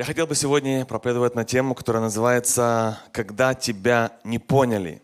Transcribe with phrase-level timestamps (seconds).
[0.00, 5.02] Я хотел бы сегодня проповедовать на тему, которая называется «Когда тебя не поняли».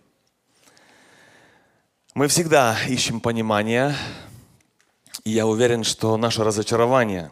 [2.14, 3.94] Мы всегда ищем понимания,
[5.22, 7.30] и я уверен, что наше разочарование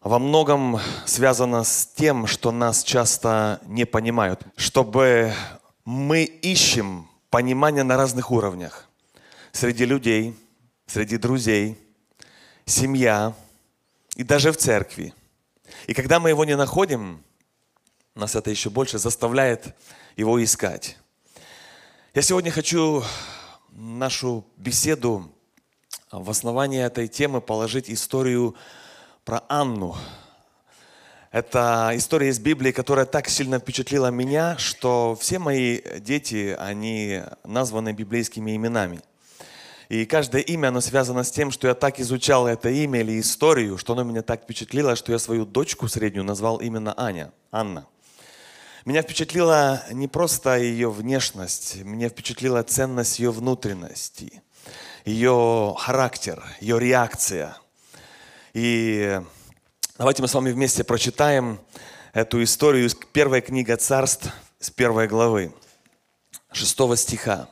[0.00, 4.40] во многом связано с тем, что нас часто не понимают.
[4.56, 5.34] Чтобы
[5.84, 8.88] мы ищем понимание на разных уровнях.
[9.52, 10.34] Среди людей,
[10.86, 11.78] среди друзей,
[12.64, 13.34] семья
[14.14, 15.12] и даже в церкви–
[15.86, 17.22] и когда мы его не находим,
[18.14, 19.76] нас это еще больше заставляет
[20.16, 20.96] его искать.
[22.12, 23.04] Я сегодня хочу
[23.70, 25.30] нашу беседу
[26.10, 28.56] в основании этой темы положить историю
[29.24, 29.96] про Анну.
[31.30, 37.92] Это история из Библии, которая так сильно впечатлила меня, что все мои дети, они названы
[37.92, 39.00] библейскими именами–
[39.88, 43.78] и каждое имя, оно связано с тем, что я так изучал это имя или историю,
[43.78, 47.86] что оно меня так впечатлило, что я свою дочку среднюю назвал именно Аня, Анна.
[48.84, 54.42] Меня впечатлила не просто ее внешность, меня впечатлила ценность ее внутренности,
[55.04, 57.56] ее характер, ее реакция.
[58.54, 59.20] И
[59.98, 61.60] давайте мы с вами вместе прочитаем
[62.12, 65.52] эту историю из первой книги царств, с первой главы,
[66.50, 67.48] шестого стиха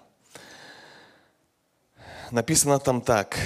[2.34, 3.38] написано там так.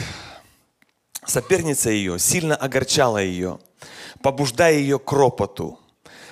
[1.26, 3.58] Соперница ее сильно огорчала ее,
[4.22, 5.78] побуждая ее к ропоту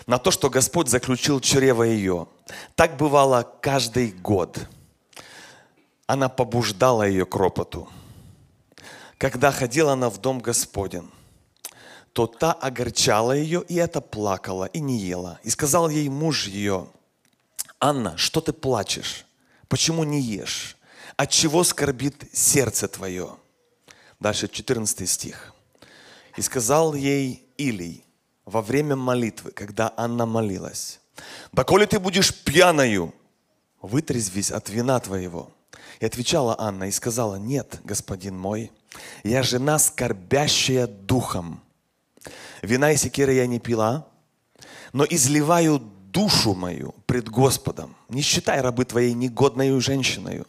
[0.06, 2.28] на то, что Господь заключил чрево ее.
[2.74, 4.58] Так бывало каждый год.
[6.06, 7.88] Она побуждала ее к ропоту.
[9.18, 11.10] Когда ходила она в дом Господен,
[12.14, 15.40] то та огорчала ее, и это плакала, и не ела.
[15.42, 16.86] И сказал ей муж ее,
[17.80, 19.26] Анна, что ты плачешь?
[19.68, 20.75] Почему не ешь?
[21.16, 23.36] От чего скорбит сердце твое?
[24.20, 25.54] Дальше 14 стих.
[26.36, 28.04] И сказал ей Илий
[28.44, 31.00] во время молитвы, когда Анна молилась,
[31.52, 33.14] «Доколе ты будешь пьяною,
[33.80, 35.50] вытрезвись от вина твоего».
[36.00, 38.70] И отвечала Анна и сказала, «Нет, господин мой,
[39.24, 41.62] я жена, скорбящая духом.
[42.60, 44.06] Вина и секиры я не пила,
[44.92, 47.96] но изливаю душу мою пред Господом.
[48.08, 50.46] Не считай рабы твоей негодною женщиною,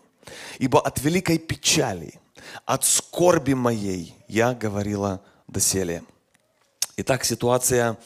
[0.59, 2.19] Ибо от великой печали,
[2.65, 6.03] от скорби моей я говорила доселе.
[6.97, 7.97] Итак, ситуация.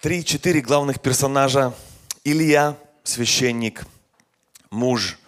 [0.00, 1.72] Три-четыре главных персонажа.
[2.24, 3.86] Илья, священник,
[4.70, 5.18] муж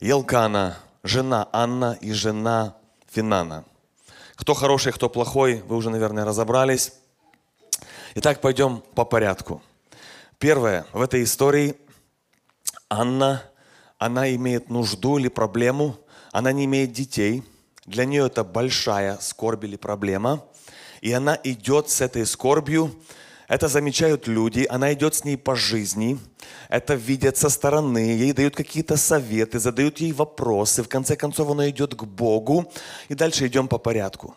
[0.00, 2.76] Елкана, жена Анна и жена
[3.10, 3.64] Финана.
[4.36, 6.92] Кто хороший, кто плохой, вы уже, наверное, разобрались.
[8.14, 9.62] Итак, пойдем по порядку.
[10.38, 11.76] Первое, в этой истории
[12.88, 13.44] Анна
[14.04, 15.96] она имеет нужду или проблему,
[16.32, 17.44] она не имеет детей,
[17.86, 20.44] для нее это большая скорбь или проблема,
[21.00, 22.92] и она идет с этой скорбью,
[23.46, 26.18] это замечают люди, она идет с ней по жизни,
[26.68, 31.70] это видят со стороны, ей дают какие-то советы, задают ей вопросы, в конце концов она
[31.70, 32.72] идет к Богу,
[33.08, 34.34] и дальше идем по порядку.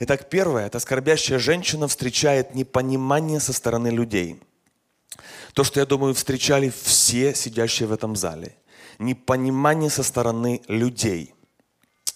[0.00, 4.40] Итак, первое, эта скорбящая женщина встречает непонимание со стороны людей.
[5.52, 8.56] То, что, я думаю, встречали все сидящие в этом зале–
[8.98, 11.34] непонимание со стороны людей.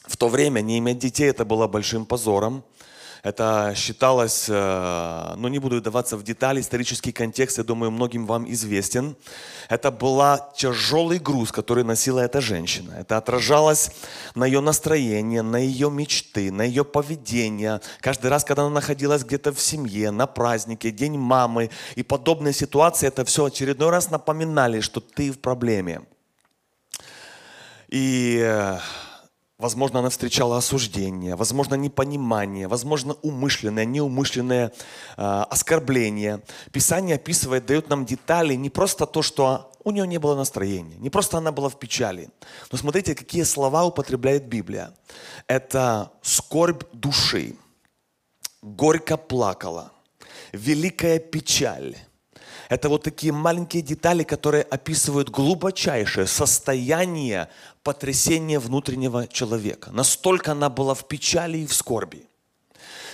[0.06, 2.64] В то время не иметь детей это было большим позором.
[3.26, 8.48] Это считалось, э, ну не буду вдаваться в детали, исторический контекст, я думаю, многим вам
[8.52, 9.16] известен.
[9.68, 10.22] Это был
[10.56, 12.94] тяжелый груз, который носила эта женщина.
[12.96, 13.90] Это отражалось
[14.36, 17.80] на ее настроение, на ее мечты, на ее поведение.
[18.00, 23.08] Каждый раз, когда она находилась где-то в семье, на празднике, день мамы и подобные ситуации,
[23.08, 26.02] это все очередной раз напоминали, что ты в проблеме.
[27.88, 28.78] И, э,
[29.58, 34.72] возможно, она встречала осуждение, возможно, непонимание, возможно, умышленное, неумышленное
[35.16, 36.42] э, оскорбление.
[36.72, 41.10] Писание описывает, дает нам детали, не просто то, что у нее не было настроения, не
[41.10, 42.28] просто она была в печали.
[42.72, 44.92] Но смотрите, какие слова употребляет Библия.
[45.46, 47.54] Это скорбь души,
[48.62, 49.92] горько плакала,
[50.52, 51.94] великая печаль,
[52.68, 57.48] это вот такие маленькие детали, которые описывают глубочайшее состояние
[57.86, 59.92] потрясения внутреннего человека.
[59.92, 62.26] Настолько она была в печали и в скорби.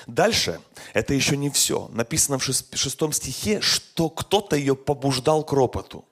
[0.06, 0.60] Дальше,
[0.94, 1.90] это еще не все.
[1.92, 6.06] Написано в шестом стихе, что кто-то ее побуждал к ропоту.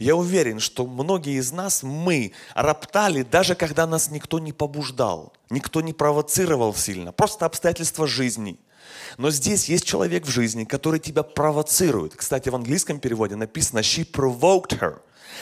[0.00, 5.80] Я уверен, что многие из нас, мы роптали, даже когда нас никто не побуждал, никто
[5.80, 8.58] не провоцировал сильно, просто обстоятельства жизни–
[9.18, 12.14] но здесь есть человек в жизни, который тебя провоцирует.
[12.16, 15.00] Кстати, в английском переводе написано «she provoked her».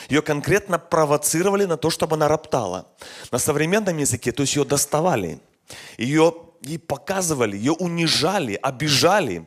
[0.08, 2.86] Ее конкретно провоцировали на то, чтобы она роптала.
[3.30, 5.40] На современном языке, то есть ее доставали.
[5.98, 9.46] Ее ей показывали, ее унижали, обижали,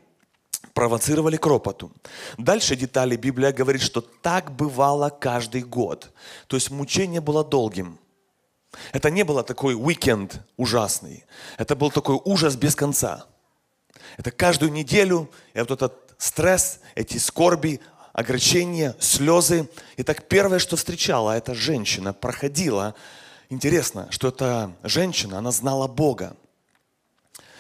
[0.70, 1.92] спровоцировали к ропоту.
[2.38, 6.12] Дальше детали Библия говорит, что так бывало каждый год.
[6.48, 8.00] То есть мучение было долгим.
[8.92, 11.26] Это не было такой уикенд ужасный.
[11.58, 13.26] Это был такой ужас без конца.
[14.18, 17.80] Это каждую неделю, и вот этот стресс, эти скорби,
[18.14, 19.68] огорчения, слезы.
[19.98, 22.96] И так первое, что встречала, эта женщина проходила.
[23.50, 26.36] Интересно, что эта женщина, она знала Бога.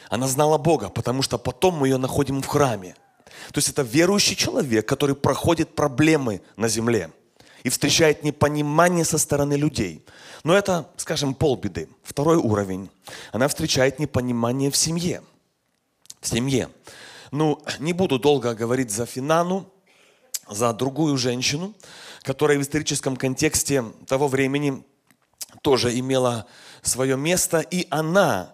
[0.09, 2.95] Она знала Бога, потому что потом мы ее находим в храме.
[3.51, 7.11] То есть это верующий человек, который проходит проблемы на земле
[7.63, 10.05] и встречает непонимание со стороны людей.
[10.43, 11.89] Но это, скажем, полбеды.
[12.03, 12.89] Второй уровень.
[13.31, 15.23] Она встречает непонимание в семье.
[16.21, 16.69] В семье.
[17.31, 19.72] Ну, не буду долго говорить за Финану,
[20.49, 21.73] за другую женщину,
[22.21, 24.83] которая в историческом контексте того времени
[25.61, 26.45] тоже имела
[26.81, 28.53] свое место, и она,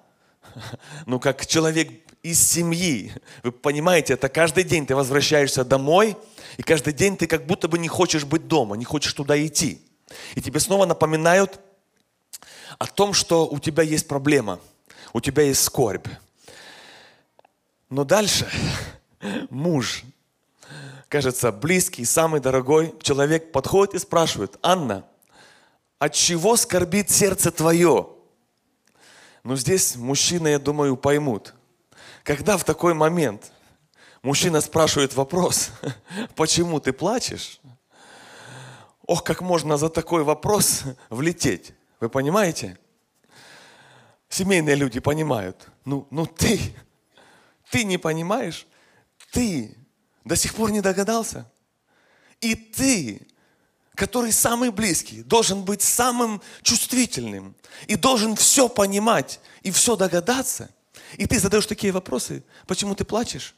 [1.05, 1.89] ну как человек
[2.21, 3.13] из семьи,
[3.43, 6.17] вы понимаете, это каждый день ты возвращаешься домой,
[6.57, 9.81] и каждый день ты как будто бы не хочешь быть дома, не хочешь туда идти.
[10.35, 11.59] И тебе снова напоминают
[12.77, 14.59] о том, что у тебя есть проблема,
[15.13, 16.07] у тебя есть скорбь.
[17.89, 18.49] Но дальше
[19.49, 20.03] муж
[21.09, 25.05] кажется, близкий, самый дорогой человек подходит и спрашивает, Анна,
[25.97, 28.09] от чего скорбит сердце твое?
[29.43, 31.55] Но здесь мужчины, я думаю, поймут.
[32.23, 33.51] Когда в такой момент
[34.21, 35.71] мужчина спрашивает вопрос,
[36.35, 37.59] почему ты плачешь?
[39.07, 41.73] Ох, как можно за такой вопрос влететь.
[41.99, 42.77] Вы понимаете?
[44.29, 45.67] Семейные люди понимают.
[45.85, 46.59] Ну, ну ты,
[47.71, 48.67] ты не понимаешь?
[49.31, 49.78] Ты
[50.29, 51.51] до сих пор не догадался?
[52.39, 53.27] И ты,
[53.95, 57.55] который самый близкий, должен быть самым чувствительным
[57.87, 60.69] и должен все понимать и все догадаться.
[61.17, 63.55] И ты задаешь такие вопросы, почему ты плачешь?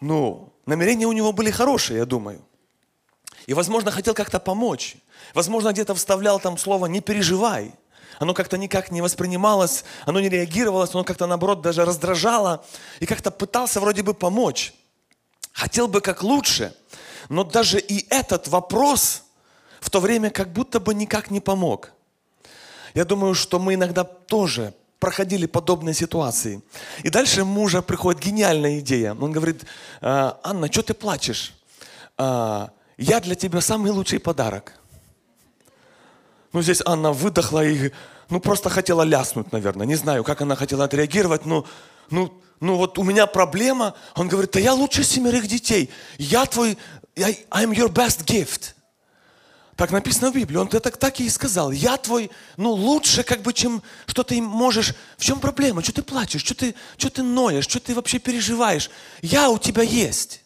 [0.00, 2.40] Ну, намерения у него были хорошие, я думаю.
[3.48, 4.96] И, возможно, хотел как-то помочь.
[5.34, 7.74] Возможно, где-то вставлял там слово «не переживай».
[8.20, 12.64] Оно как-то никак не воспринималось, оно не реагировалось, оно как-то, наоборот, даже раздражало.
[13.00, 14.74] И как-то пытался вроде бы помочь
[15.58, 16.72] хотел бы как лучше,
[17.28, 19.24] но даже и этот вопрос
[19.80, 21.90] в то время как будто бы никак не помог.
[22.94, 26.62] Я думаю, что мы иногда тоже проходили подобные ситуации.
[27.02, 29.16] И дальше мужа приходит гениальная идея.
[29.20, 29.64] Он говорит,
[30.00, 31.52] «А, Анна, что ты плачешь?
[32.16, 34.74] А, я для тебя самый лучший подарок.
[36.52, 37.90] Ну, здесь Анна выдохла и,
[38.30, 39.86] ну, просто хотела ляснуть, наверное.
[39.86, 41.66] Не знаю, как она хотела отреагировать, но,
[42.10, 43.94] ну, ну вот у меня проблема.
[44.14, 45.90] Он говорит, да я лучше семерых детей.
[46.18, 46.76] Я твой,
[47.16, 48.74] I, I'm your best gift.
[49.76, 50.56] Так написано в Библии.
[50.56, 51.70] Он это так и сказал.
[51.70, 54.92] Я твой, ну лучше как бы, чем что ты можешь.
[55.16, 55.84] В чем проблема?
[55.84, 56.42] Что ты плачешь?
[56.42, 57.64] Что ты, что ты ноешь?
[57.64, 58.90] Что ты вообще переживаешь?
[59.22, 60.42] Я у тебя есть.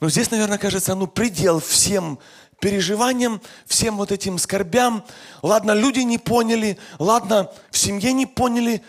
[0.00, 2.18] Но здесь, наверное, кажется, ну предел всем
[2.58, 5.04] переживаниям, всем вот этим скорбям.
[5.42, 8.82] Ладно, люди не поняли, ладно, в семье не поняли,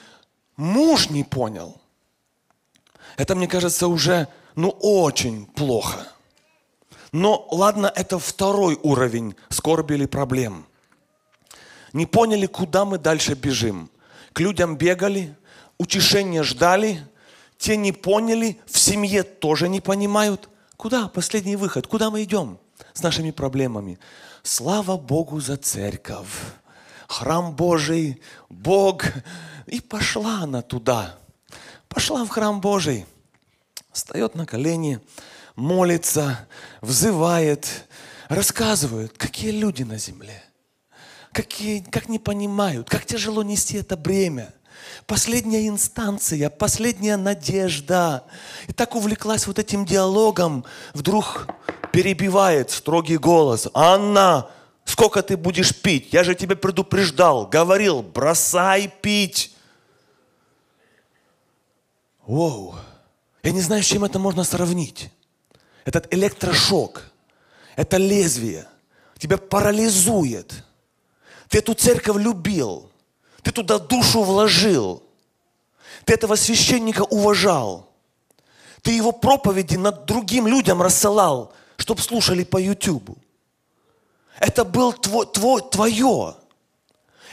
[0.57, 1.79] муж не понял,
[3.17, 6.07] это, мне кажется, уже, ну, очень плохо.
[7.11, 10.65] Но, ладно, это второй уровень скорби или проблем.
[11.93, 13.89] Не поняли, куда мы дальше бежим.
[14.33, 15.33] К людям бегали,
[15.77, 17.01] утешения ждали,
[17.57, 20.49] те не поняли, в семье тоже не понимают.
[20.75, 21.07] Куда?
[21.07, 21.87] Последний выход.
[21.87, 22.59] Куда мы идем
[22.93, 23.97] с нашими проблемами?
[24.43, 26.27] Слава Богу за церковь.
[27.07, 29.05] Храм Божий, Бог
[29.67, 31.17] и пошла она туда.
[31.87, 33.05] Пошла в храм Божий.
[33.91, 34.99] Встает на колени,
[35.55, 36.47] молится,
[36.81, 37.87] взывает,
[38.27, 40.43] рассказывает, какие люди на земле.
[41.31, 44.53] Какие, как не понимают, как тяжело нести это бремя.
[45.05, 48.23] Последняя инстанция, последняя надежда.
[48.67, 51.47] И так увлеклась вот этим диалогом, вдруг
[51.91, 53.67] перебивает строгий голос.
[53.73, 54.49] Анна,
[54.85, 56.13] сколько ты будешь пить?
[56.13, 59.53] Я же тебя предупреждал, говорил, бросай пить.
[62.25, 62.75] Воу!
[63.43, 65.11] Я не знаю, с чем это можно сравнить.
[65.83, 67.11] Этот электрошок,
[67.75, 68.67] это лезвие
[69.19, 70.63] тебя парализует.
[71.49, 72.91] Ты эту церковь любил,
[73.43, 75.03] ты туда душу вложил,
[76.05, 77.91] ты этого священника уважал,
[78.81, 83.17] ты его проповеди над другим людям рассылал, чтобы слушали по YouTube.
[84.39, 86.35] Это был твой, твой, твое.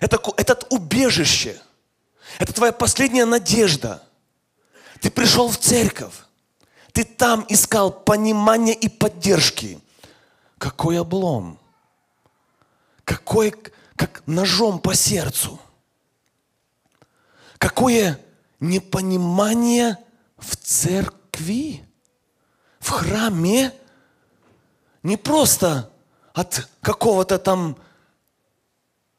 [0.00, 1.60] Это, это убежище.
[2.38, 4.02] Это твоя последняя надежда–
[5.02, 6.14] ты пришел в церковь.
[6.92, 9.80] Ты там искал понимания и поддержки.
[10.58, 11.58] Какой облом.
[13.04, 13.50] Какой,
[13.96, 15.58] как ножом по сердцу.
[17.58, 18.20] Какое
[18.60, 19.98] непонимание
[20.38, 21.84] в церкви,
[22.78, 23.74] в храме,
[25.02, 25.90] не просто
[26.32, 27.76] от какого-то там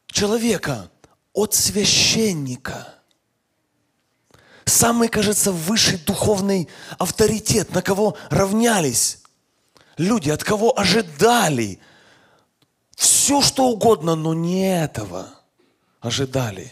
[0.08, 0.90] человека,
[1.34, 2.94] от священника.
[4.66, 9.20] Самый, кажется, высший духовный авторитет, на кого равнялись
[9.98, 11.80] люди, от кого ожидали
[12.96, 15.30] все, что угодно, но не этого
[16.00, 16.72] ожидали.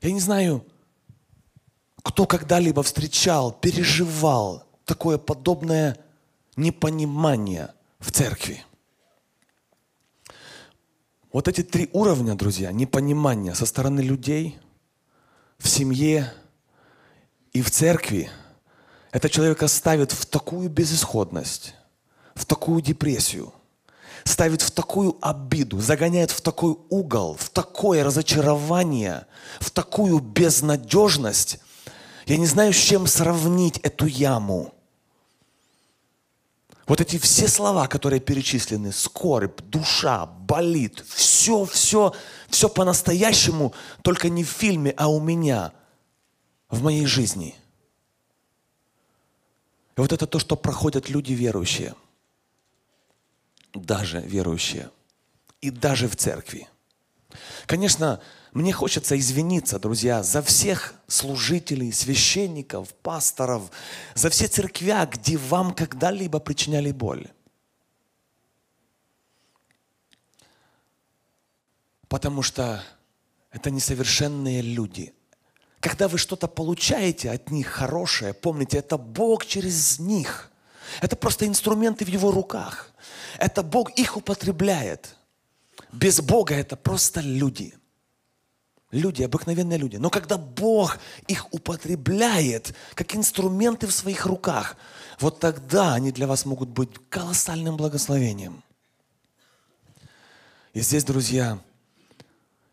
[0.00, 0.64] Я не знаю,
[2.02, 5.98] кто когда-либо встречал, переживал такое подобное
[6.60, 8.64] непонимание в церкви.
[11.32, 14.58] Вот эти три уровня, друзья, непонимания со стороны людей,
[15.58, 16.32] в семье
[17.52, 18.30] и в церкви,
[19.12, 21.74] это человека ставит в такую безысходность,
[22.34, 23.52] в такую депрессию,
[24.24, 29.26] ставит в такую обиду, загоняет в такой угол, в такое разочарование,
[29.60, 31.60] в такую безнадежность.
[32.26, 34.74] Я не знаю, с чем сравнить эту яму–
[36.90, 42.12] вот эти все слова, которые перечислены, скорбь, душа, болит, все, все,
[42.48, 45.72] все по-настоящему, только не в фильме, а у меня,
[46.68, 47.54] в моей жизни.
[49.96, 51.94] И вот это то, что проходят люди верующие,
[53.72, 54.90] даже верующие,
[55.60, 56.66] и даже в церкви.
[57.66, 58.20] Конечно,
[58.52, 63.70] мне хочется извиниться, друзья, за всех служителей, священников, пасторов,
[64.14, 67.28] за все церквя, где вам когда-либо причиняли боль.
[72.08, 72.82] Потому что
[73.52, 75.14] это несовершенные люди.
[75.78, 80.50] Когда вы что-то получаете от них хорошее, помните, это Бог через них.
[81.00, 82.90] Это просто инструменты в Его руках.
[83.38, 85.14] Это Бог их употребляет.
[85.92, 87.74] Без Бога это просто люди–
[88.90, 89.96] Люди, обыкновенные люди.
[89.96, 94.76] Но когда Бог их употребляет как инструменты в своих руках,
[95.20, 98.64] вот тогда они для вас могут быть колоссальным благословением.
[100.72, 101.60] И здесь, друзья,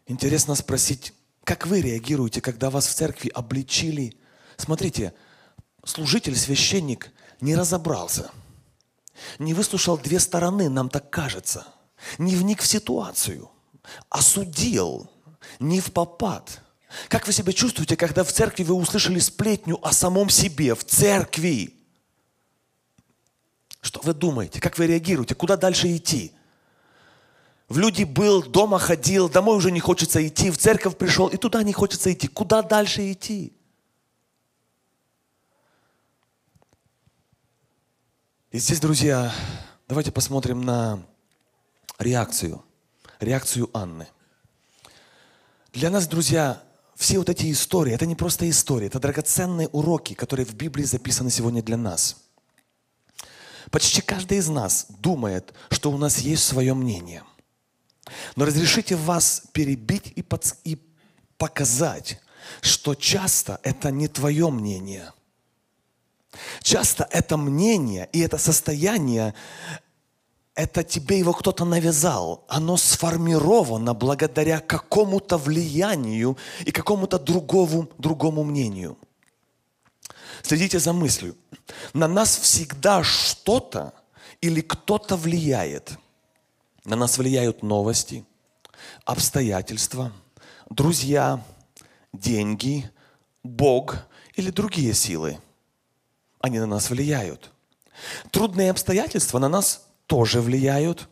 [0.08, 4.18] интересно спросить, как вы реагируете, когда вас в церкви обличили?
[4.56, 5.14] Смотрите,
[5.86, 8.32] служитель, священник не разобрался,
[9.38, 11.68] не выслушал две стороны, нам так кажется,
[12.18, 13.52] не вник в ситуацию,
[14.10, 15.12] осудил–
[15.60, 16.62] не в попад.
[17.10, 21.74] Как вы себя чувствуете, когда в церкви вы услышали сплетню о самом себе, в церкви?
[23.82, 24.60] Что вы думаете?
[24.60, 25.36] Как вы реагируете?
[25.36, 26.32] Куда дальше идти?
[27.70, 31.64] В люди был, дома ходил, домой уже не хочется идти, в церковь пришел, и туда
[31.64, 32.28] не хочется идти.
[32.28, 33.54] Куда дальше идти?
[38.52, 39.34] И здесь, друзья,
[39.90, 41.04] давайте посмотрим на
[42.00, 42.64] реакцию.
[43.20, 44.08] Реакцию Анны.
[45.74, 46.62] Для нас, друзья,
[46.96, 51.30] все вот эти истории, это не просто истории, это драгоценные уроки, которые в Библии записаны
[51.30, 52.18] сегодня для нас.
[53.70, 57.24] Почти каждый из нас думает, что у нас есть свое мнение.
[58.36, 60.56] Но разрешите вас перебить и, под...
[60.64, 60.82] и
[61.38, 62.22] показать,
[62.62, 65.12] что часто это не твое мнение.
[66.62, 69.34] Часто это мнение и это состояние
[70.58, 72.44] это тебе его кто-то навязал.
[72.48, 76.36] Оно сформировано благодаря какому-то влиянию
[76.66, 78.98] и какому-то другому, другому мнению.
[80.42, 81.36] Следите за мыслью.
[81.94, 83.94] На нас всегда что-то
[84.42, 85.96] или кто-то влияет.
[86.86, 88.26] На нас влияют новости,
[89.06, 90.12] обстоятельства,
[90.72, 91.40] друзья,
[92.14, 92.90] деньги,
[93.44, 93.98] Бог
[94.34, 95.38] или другие силы.
[96.40, 97.52] Они на нас влияют.
[98.32, 101.08] Трудные обстоятельства на нас тоже влияют.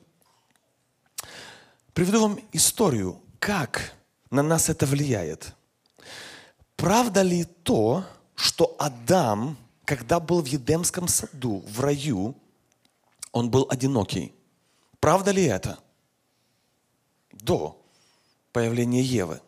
[1.93, 3.93] Приведу вам историю, как
[4.31, 5.53] на нас это влияет.
[6.75, 8.03] Правда ли то,
[8.35, 12.35] что Адам, когда был в Едемском саду, в раю,
[13.31, 14.33] он был одинокий?
[14.99, 15.77] Правда ли это?
[17.31, 17.81] До
[18.51, 19.41] появления Евы.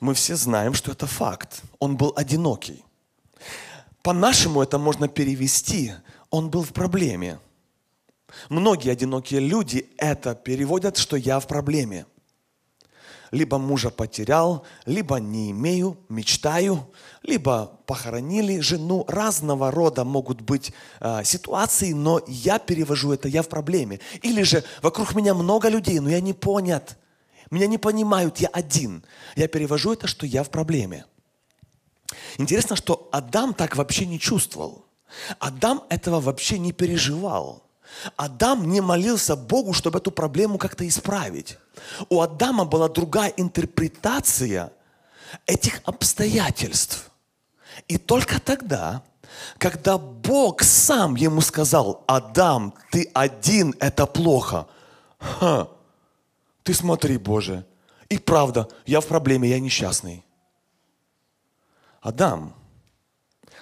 [0.00, 1.62] Мы все знаем, что это факт.
[1.78, 2.84] Он был одинокий.
[4.02, 5.92] По-нашему это можно перевести.
[6.30, 7.38] Он был в проблеме.
[8.48, 12.06] Многие одинокие люди это переводят, что я в проблеме.
[13.30, 16.88] Либо мужа потерял, либо не имею, мечтаю,
[17.22, 19.04] либо похоронили жену.
[19.08, 23.98] Разного рода могут быть э, ситуации, но я перевожу это, я в проблеме.
[24.22, 26.96] Или же вокруг меня много людей, но я не понят.
[27.50, 29.04] Меня не понимают, я один.
[29.34, 31.04] Я перевожу это, что я в проблеме.
[32.38, 34.86] Интересно, что Адам так вообще не чувствовал.
[35.38, 37.63] Адам этого вообще не переживал.
[38.16, 41.58] Адам не молился Богу, чтобы эту проблему как-то исправить.
[42.08, 44.72] У Адама была другая интерпретация
[45.46, 47.10] этих обстоятельств.
[47.88, 49.02] И только тогда,
[49.58, 54.66] когда Бог сам ему сказал, Адам, ты один, это плохо.
[55.18, 55.68] Ха,
[56.62, 57.66] ты смотри, Боже.
[58.08, 60.24] И правда, я в проблеме, я несчастный.
[62.00, 62.54] Адам,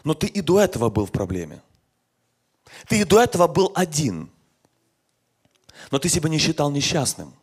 [0.05, 1.63] но ты и до этого был в проблеме.
[2.89, 4.31] Ты и до этого был один.
[5.91, 7.35] Но ты себя не считал несчастным.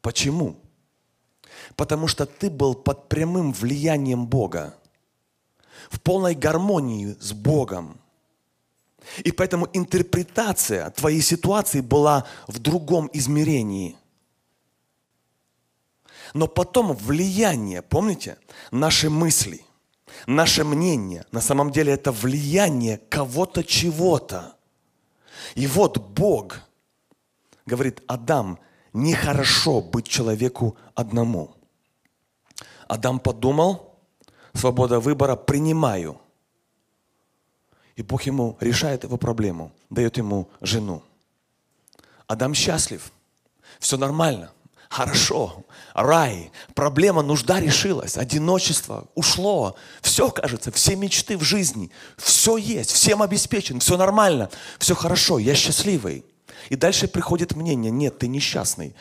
[0.00, 0.56] Почему?
[1.74, 4.76] Потому что ты был под прямым влиянием Бога
[5.90, 8.00] в полной гармонии с Богом.
[9.24, 13.96] И поэтому интерпретация твоей ситуации была в другом измерении.
[16.34, 18.38] Но потом влияние, помните,
[18.70, 19.64] наши мысли,
[20.26, 24.56] наше мнение, на самом деле это влияние кого-то чего-то.
[25.54, 26.60] И вот Бог
[27.66, 28.58] говорит, Адам,
[28.92, 31.54] нехорошо быть человеку одному.
[32.88, 33.98] Адам подумал,
[34.54, 36.20] свобода выбора, принимаю.
[37.96, 41.02] И Бог ему решает его проблему, дает ему жену.
[42.26, 43.12] Адам счастлив,
[43.78, 44.52] все нормально,
[44.88, 45.64] хорошо,
[45.94, 53.22] рай, проблема, нужда решилась, одиночество ушло, все, кажется, все мечты в жизни, все есть, всем
[53.22, 56.24] обеспечен, все нормально, все хорошо, я счастливый.
[56.68, 58.94] И дальше приходит мнение, нет, ты несчастный,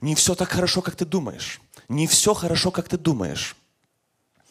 [0.00, 3.56] не все так хорошо, как ты думаешь, не все хорошо, как ты думаешь.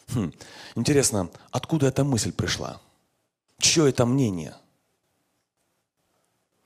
[0.08, 0.32] Хм,
[0.76, 2.80] интересно, откуда эта мысль пришла?
[3.58, 4.54] Чье это мнение?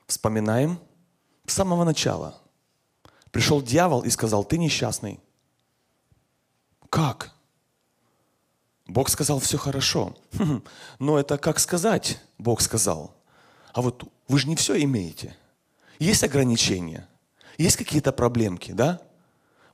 [0.07, 0.79] Вспоминаем
[1.47, 2.40] с самого начала.
[3.31, 5.19] Пришел дьявол и сказал, ты несчастный.
[6.89, 7.33] Как?
[8.87, 10.15] Бог сказал, все хорошо.
[10.99, 13.15] Но это как сказать, Бог сказал.
[13.73, 15.35] А вот вы же не все имеете.
[15.99, 17.07] Есть ограничения,
[17.57, 19.01] есть какие-то проблемки, да?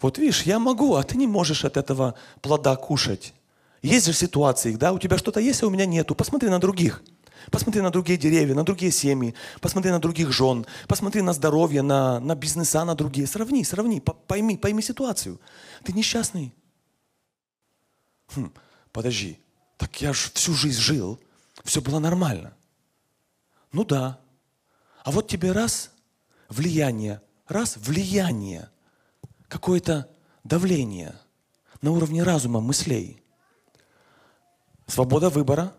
[0.02, 3.34] Вот видишь, я могу, а ты не можешь от этого плода кушать.
[3.82, 6.14] Есть же ситуации, да, у тебя что-то есть, а у меня нету.
[6.14, 7.02] Посмотри на других.
[7.52, 12.20] Посмотри на другие деревья, на другие семьи, посмотри на других жен, посмотри на здоровье, на,
[12.20, 13.28] на бизнеса, на другие.
[13.28, 15.40] Сравни, сравни, пойми, пойми ситуацию.
[15.84, 16.54] Ты несчастный.
[18.36, 18.52] Хм,
[18.92, 19.40] подожди,
[19.78, 21.20] так я же всю жизнь жил,
[21.64, 22.54] все было нормально.
[23.72, 24.20] Ну да.
[25.04, 25.92] А вот тебе раз
[26.50, 28.70] влияние, раз влияние,
[29.48, 30.10] какое-то
[30.44, 31.16] давление
[31.82, 33.22] на уровне разума, мыслей–
[34.88, 35.74] Свобода выбора,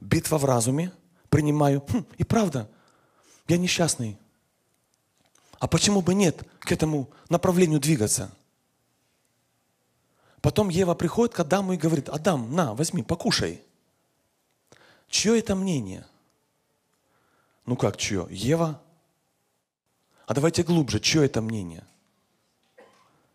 [0.00, 0.92] битва в разуме,
[1.28, 1.84] принимаю.
[1.88, 2.70] Хм, и правда,
[3.48, 4.18] я несчастный.
[5.58, 8.32] А почему бы нет к этому направлению двигаться?
[10.40, 13.62] Потом Ева приходит к Адаму и говорит, Адам, на, возьми, покушай.
[15.08, 16.06] Чье это мнение?
[17.66, 18.26] Ну как чье?
[18.30, 18.80] Ева?
[20.26, 21.84] А давайте глубже, чье это мнение?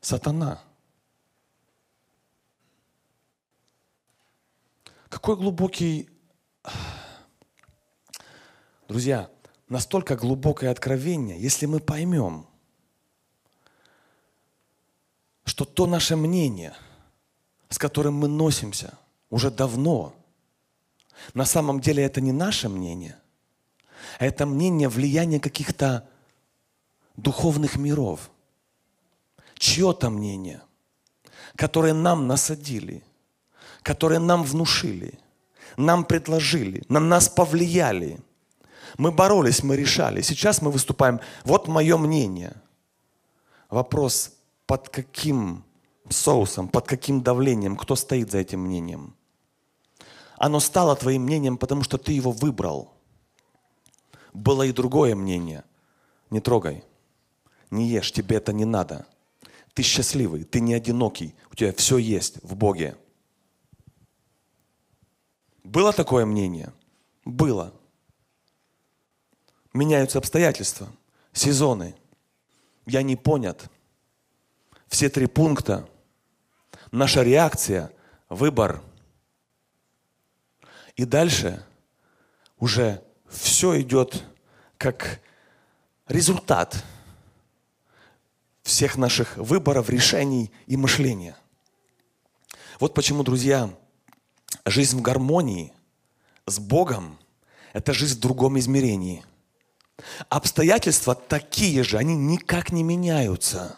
[0.01, 0.61] Сатана.
[5.09, 6.09] Какой глубокий...
[8.87, 9.29] Друзья,
[9.69, 12.45] настолько глубокое откровение, если мы поймем,
[15.43, 16.73] что то наше мнение,
[17.69, 18.97] с которым мы носимся
[19.29, 20.13] уже давно,
[21.33, 23.17] на самом деле это не наше мнение,
[24.19, 26.07] а это мнение влияния каких-то
[27.15, 28.29] духовных миров,
[29.55, 30.61] чье-то мнение,
[31.55, 33.03] которое нам насадили–
[33.85, 35.19] которые нам внушили,
[35.77, 38.19] нам предложили, на нас повлияли.
[38.97, 40.21] Мы боролись, мы решали.
[40.21, 41.19] Сейчас мы выступаем.
[41.43, 42.55] Вот мое мнение.
[43.69, 44.33] Вопрос,
[44.65, 45.63] под каким
[46.09, 49.15] соусом, под каким давлением, кто стоит за этим мнением?
[50.37, 52.93] Оно стало твоим мнением, потому что ты его выбрал.
[54.33, 55.63] Было и другое мнение.
[56.29, 56.83] Не трогай,
[57.71, 59.05] не ешь, тебе это не надо.
[59.73, 62.97] Ты счастливый, ты не одинокий, у тебя все есть в Боге.
[65.65, 66.71] Было такое мнение?
[67.25, 67.73] Было.
[69.73, 70.87] Меняются обстоятельства,
[71.33, 71.95] сезоны.
[72.85, 73.69] Я не понят.
[74.87, 75.89] Все три пункта.
[76.91, 77.91] Наша реакция,
[78.29, 78.83] выбор.
[80.95, 81.65] И дальше
[82.59, 84.23] уже все идет
[84.77, 85.19] как
[86.07, 86.83] результат
[88.61, 91.35] всех наших выборов, решений и мышления.
[92.79, 93.75] Вот почему, друзья,
[94.63, 95.73] Жизнь в гармонии
[96.45, 97.17] с Богом–
[97.73, 99.25] это жизнь в другом измерении.
[100.29, 103.77] Обстоятельства такие же, они никак не меняются.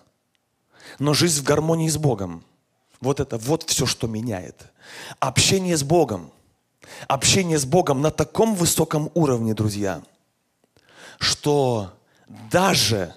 [0.99, 2.43] Но жизнь в гармонии с Богом–
[2.99, 4.71] вот это вот все, что меняет.
[5.19, 6.31] Общение с Богом.
[7.07, 10.01] Общение с Богом на таком высоком уровне, друзья,
[11.19, 11.93] что
[12.49, 13.13] даже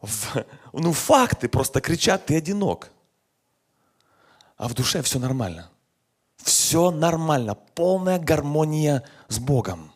[0.00, 2.90] в, ну, факты просто кричат, ты одинок.
[4.56, 5.71] А в душе все нормально
[6.42, 9.92] все нормально, полная гармония с Богом.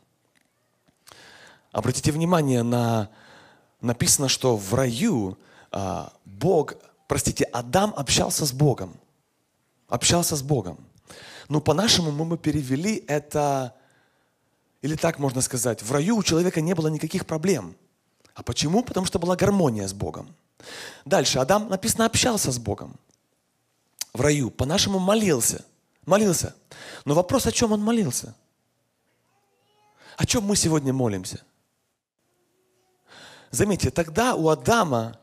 [1.72, 3.10] Обратите внимание на
[3.80, 5.38] написано, что в раю
[5.70, 6.74] а, Бог,
[7.06, 8.96] простите, Адам общался с Богом.
[9.88, 10.78] Общался с Богом.
[11.48, 13.74] Ну, по-нашему мы бы перевели это,
[14.82, 17.76] или так можно сказать, в раю у человека не было никаких проблем.
[18.34, 18.82] А почему?
[18.82, 20.34] Потому что была гармония с Богом.
[21.04, 22.96] Дальше, Адам, написано, общался с Богом
[24.12, 24.50] в раю.
[24.50, 25.64] По-нашему молился.
[26.06, 26.54] Молился.
[27.04, 28.34] Но вопрос, о чем он молился?
[30.16, 31.42] О чем мы сегодня молимся?
[33.50, 35.18] Заметьте, тогда у Адама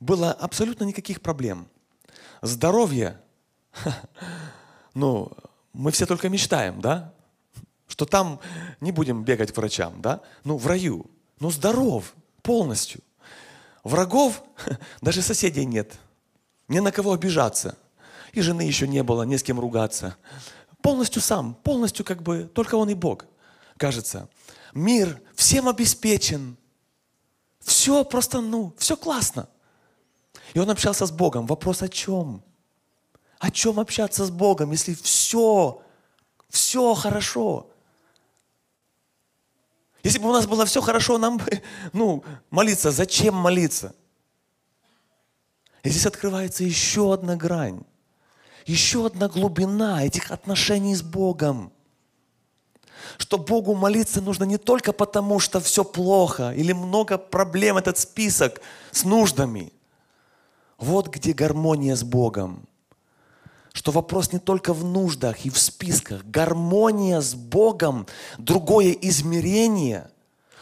[0.00, 1.68] было абсолютно никаких проблем.
[2.42, 3.20] Здоровье,
[4.94, 5.32] ну,
[5.72, 7.12] мы все только мечтаем, да?
[7.86, 8.40] Что там
[8.80, 10.20] не будем бегать к врачам, да?
[10.44, 11.06] Ну, в раю.
[11.38, 13.00] Ну, здоров полностью.
[13.84, 14.42] Врагов,
[15.00, 15.98] даже соседей нет.
[16.68, 17.78] Не на кого обижаться.
[18.36, 20.14] И жены еще не было, не с кем ругаться.
[20.82, 23.24] Полностью сам, полностью как бы, только он и Бог,
[23.78, 24.28] кажется.
[24.74, 26.58] Мир всем обеспечен.
[27.60, 29.48] Все просто, ну, все классно.
[30.52, 31.46] И он общался с Богом.
[31.46, 32.42] Вопрос о чем?
[33.38, 35.80] О чем общаться с Богом, если все,
[36.50, 37.70] все хорошо?
[40.02, 41.62] Если бы у нас было все хорошо, нам бы,
[41.94, 43.94] ну, молиться, зачем молиться?
[45.82, 47.82] И здесь открывается еще одна грань,
[48.66, 51.72] еще одна глубина этих отношений с Богом.
[53.18, 58.60] Что Богу молиться нужно не только потому, что все плохо или много проблем, этот список
[58.90, 59.72] с нуждами.
[60.78, 62.66] Вот где гармония с Богом
[63.76, 66.24] что вопрос не только в нуждах и в списках.
[66.24, 68.06] Гармония с Богом,
[68.38, 70.08] другое измерение.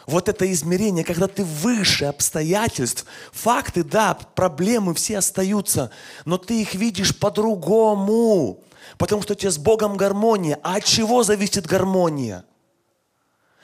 [0.05, 3.05] Вот это измерение, когда ты выше обстоятельств.
[3.31, 5.89] Факты, да, проблемы все остаются,
[6.25, 8.63] но ты их видишь по-другому.
[8.97, 10.59] Потому что у тебя с Богом гармония.
[10.63, 12.45] А от чего зависит гармония?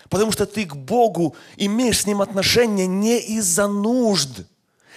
[0.10, 4.42] Потому что ты к Богу имеешь с Ним отношения не из-за нужд,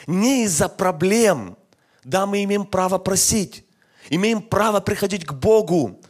[0.07, 1.57] не из-за проблем.
[2.02, 3.64] Да, мы имеем право просить.
[4.11, 6.00] Имеем право приходить к Богу.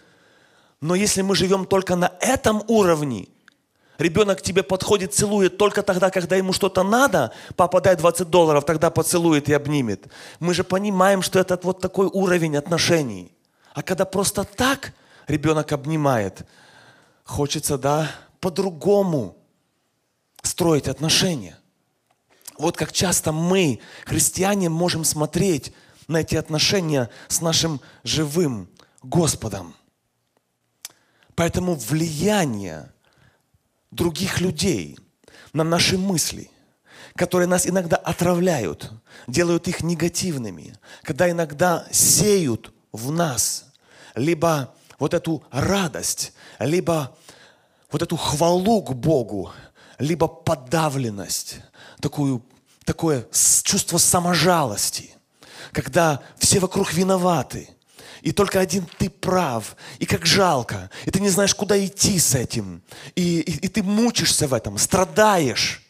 [0.81, 3.29] Но если мы живем только на этом уровне,
[3.99, 8.65] ребенок к тебе подходит, целует только тогда, когда ему что-то надо, папа дай 20 долларов,
[8.65, 10.07] тогда поцелует и обнимет.
[10.41, 13.33] Мы же понимаем, что это вот такой уровень отношений.
[13.73, 14.93] А когда просто так
[15.27, 16.47] ребенок обнимает,
[17.25, 19.37] хочется, да, по-другому
[20.43, 21.59] строить отношения.
[22.59, 25.73] Вот как часто мы, христиане, можем смотреть
[26.07, 28.69] на эти отношения с нашим живым
[29.03, 29.75] Господом.
[31.35, 32.94] Поэтому влияние
[33.95, 34.99] других людей
[35.53, 36.51] на наши мысли,
[37.17, 38.93] которые нас иногда отравляют,
[39.27, 43.67] делают их негативными, когда иногда сеют в нас
[44.15, 47.17] либо вот эту радость, либо
[47.91, 49.53] вот эту хвалу к Богу,
[49.99, 51.61] либо подавленность,
[52.01, 52.45] такую,
[52.85, 53.27] такое
[53.63, 55.15] чувство саможалости
[55.73, 57.69] когда все вокруг виноваты,
[58.25, 62.35] и только один ты прав, и как жалко, и ты не знаешь, куда идти с
[62.35, 62.83] этим,
[63.15, 65.83] и, и, и ты мучишься в этом, страдаешь,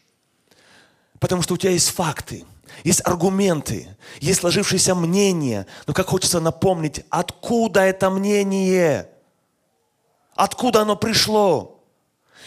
[1.20, 2.44] потому что у тебя есть факты,
[2.82, 9.08] есть аргументы, есть сложившееся мнение, но как хочется напомнить, откуда это мнение,
[10.34, 11.84] откуда оно пришло.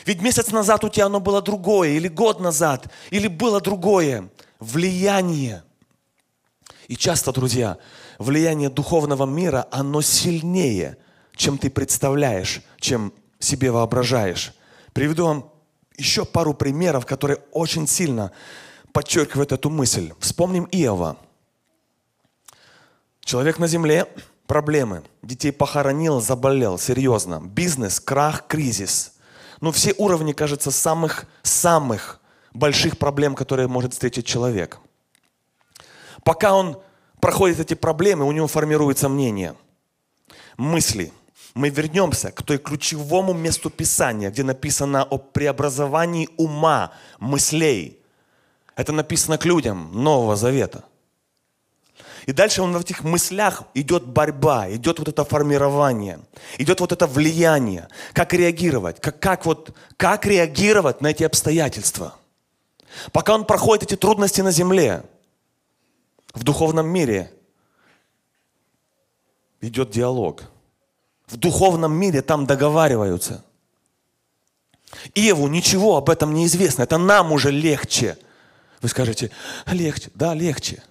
[0.05, 4.29] Ведь месяц назад у тебя оно было другое, или год назад, или было другое.
[4.59, 5.63] Влияние.
[6.87, 7.77] И часто, друзья,
[8.17, 10.97] влияние духовного мира, оно сильнее,
[11.35, 14.53] чем ты представляешь, чем себе воображаешь.
[14.93, 15.51] Приведу вам
[15.97, 18.31] еще пару примеров, которые очень сильно
[18.91, 20.13] подчеркивают эту мысль.
[20.19, 21.17] Вспомним Иова.
[23.21, 24.07] Человек на земле,
[24.47, 25.03] проблемы.
[25.21, 27.41] Детей похоронил, заболел, серьезно.
[27.43, 29.13] Бизнес, крах, кризис.
[29.59, 32.21] Но все уровни, кажется, самых-самых
[32.53, 34.79] больших проблем, которые может встретить человек.
[36.23, 36.81] Пока он
[37.27, 39.53] проходит эти проблемы, у него формируется мнение,
[40.55, 41.11] мысли.
[41.55, 47.99] Мы вернемся к той ключевому месту Писания, где написано о преобразовании ума, мыслей.
[48.77, 50.85] Это написано к людям Нового Завета.
[52.27, 56.19] И дальше он в этих мыслях идет борьба, идет вот это формирование,
[56.57, 57.89] идет вот это влияние.
[58.13, 59.01] Как реагировать?
[59.01, 62.15] Как, как, вот, как реагировать на эти обстоятельства?
[63.11, 65.03] Пока он проходит эти трудности на земле–
[66.37, 67.31] в духовном мире
[69.59, 70.43] идет диалог.
[71.25, 73.43] В духовном мире там договариваются.
[75.15, 76.83] Еву ничего об этом не известно.
[76.83, 78.17] Это нам уже легче.
[78.81, 79.31] Вы скажете,
[79.65, 80.11] легче.
[80.13, 80.83] Да, легче.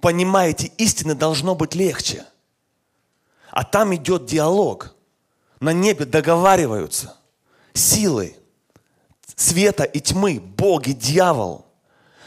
[0.00, 2.24] Понимаете, истины должно быть легче.
[3.50, 4.94] А там идет диалог.
[5.60, 7.16] на небе договариваются.
[7.74, 8.36] Силы
[9.36, 11.66] света и тьмы, Бог и дьявол.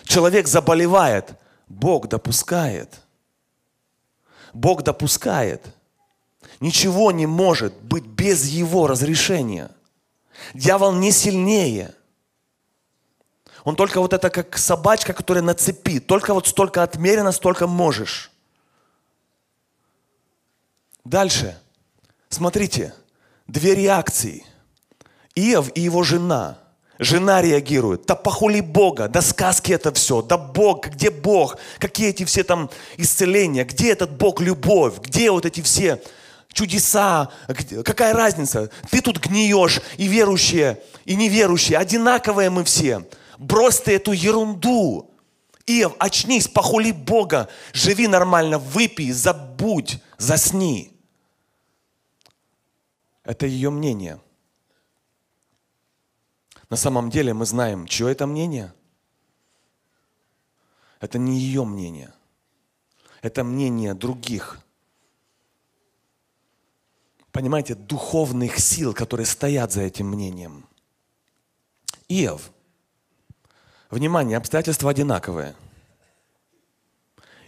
[0.04, 1.36] Человек заболевает,
[1.68, 3.02] Бог допускает.
[4.54, 5.66] Бог допускает.
[6.60, 9.70] Ничего не может быть без его разрешения.
[10.54, 11.94] Дьявол не сильнее.
[13.64, 16.00] Он только вот это как собачка, которая на цепи.
[16.00, 18.32] Только вот столько отмерено, столько можешь.
[21.04, 21.60] Дальше.
[22.30, 22.94] Смотрите.
[23.46, 24.46] Две реакции.
[25.36, 26.58] Иов и его жена.
[27.00, 28.06] Жена реагирует.
[28.06, 32.70] Да похули Бога, да сказки это все, да Бог, где Бог, какие эти все там
[32.98, 36.02] исцеления, где этот Бог любовь, где вот эти все
[36.52, 37.30] чудеса,
[37.86, 38.72] какая разница?
[38.90, 43.06] Ты тут гниешь, и верующие, и неверующие, одинаковые мы все.
[43.38, 45.12] Брось ты эту ерунду.
[45.68, 50.94] Иов, очнись, похули Бога, живи нормально, выпей, забудь, засни.
[53.24, 54.20] Это ее мнение.
[56.70, 58.74] На самом деле мы знаем, чье это мнение.
[61.00, 62.14] Это не ее мнение.
[63.22, 64.60] Это мнение других.
[67.32, 70.66] Понимаете, духовных сил, которые стоят за этим мнением.
[72.08, 72.52] Иов.
[73.90, 75.56] Внимание, обстоятельства одинаковые.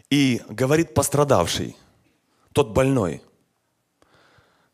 [0.10, 1.76] И говорит пострадавший,
[2.54, 3.22] тот больной–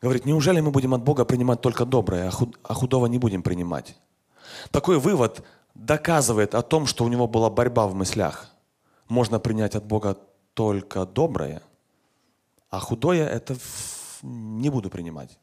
[0.06, 2.32] Говорит, неужели мы будем от Бога принимать только доброе, а,
[2.62, 3.96] а худого не будем принимать?
[4.72, 8.50] Такой вывод доказывает о том, что у него была борьба в мыслях.
[9.08, 10.18] Можно принять от Бога
[10.54, 11.62] только доброе,
[12.70, 13.56] а худое это
[14.22, 15.38] не буду принимать.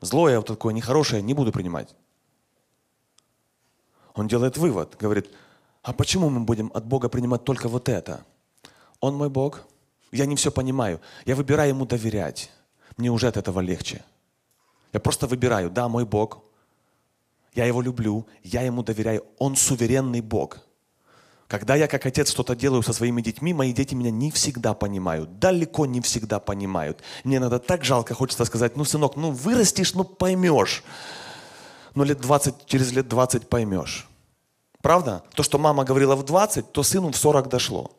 [0.00, 1.94] Злое, вот такое нехорошее не буду принимать.
[4.14, 5.30] Он делает вывод, говорит,
[5.82, 8.24] а почему мы будем от Бога принимать только вот это?
[9.00, 9.62] Он мой Бог,
[10.12, 12.50] я не все понимаю, я выбираю Ему доверять
[13.00, 14.04] мне уже от этого легче.
[14.92, 16.42] Я просто выбираю, да, мой Бог,
[17.54, 20.58] я его люблю, я ему доверяю, он суверенный Бог.
[21.48, 25.40] Когда я как отец что-то делаю со своими детьми, мои дети меня не всегда понимают,
[25.40, 27.02] далеко не всегда понимают.
[27.24, 30.84] Мне надо так жалко, хочется сказать, ну, сынок, ну, вырастешь, ну, поймешь.
[31.96, 34.08] Ну, лет 20, через лет 20 поймешь.
[34.80, 35.24] Правда?
[35.34, 37.90] То, что мама говорила в 20, то сыну в 40 дошло.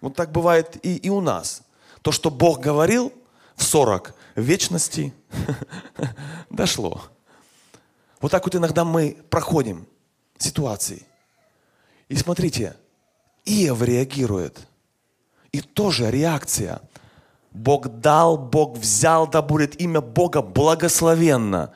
[0.00, 1.62] Вот так бывает и, и у нас.
[2.00, 3.12] То, что Бог говорил,
[3.54, 5.12] в 40 вечности
[6.50, 7.02] дошло.
[8.22, 9.86] Вот так вот иногда мы проходим
[10.38, 11.04] ситуации.
[12.08, 12.76] И смотрите,
[13.44, 14.60] Иов реагирует.
[15.50, 16.80] И тоже реакция.
[17.50, 21.74] Бог дал, Бог взял, да будет имя Бога благословенно.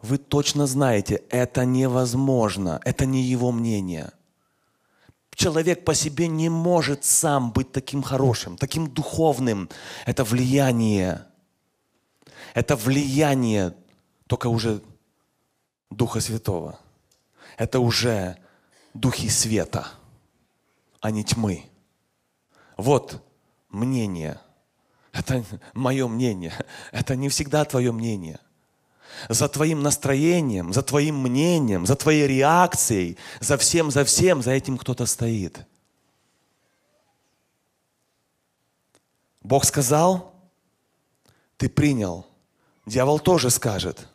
[0.00, 4.12] Вы точно знаете, это невозможно, это не его мнение.
[5.34, 9.70] Человек по себе не может сам быть таким хорошим, таким духовным.
[10.04, 11.24] Это влияние.
[12.54, 13.74] Это влияние
[14.26, 14.82] только уже
[15.90, 16.78] Духа Святого.
[17.56, 18.38] Это уже
[18.94, 19.88] духи света,
[21.00, 21.64] а не тьмы.
[22.76, 23.22] Вот
[23.68, 24.40] мнение.
[25.12, 26.52] Это мое мнение.
[26.92, 28.38] Это не всегда твое мнение
[29.28, 34.78] за твоим настроением, за твоим мнением, за твоей реакцией, за всем, за всем, за этим
[34.78, 35.66] кто-то стоит.
[39.42, 40.34] Бог сказал,
[41.56, 42.26] ты принял.
[42.86, 44.08] Дьявол тоже скажет.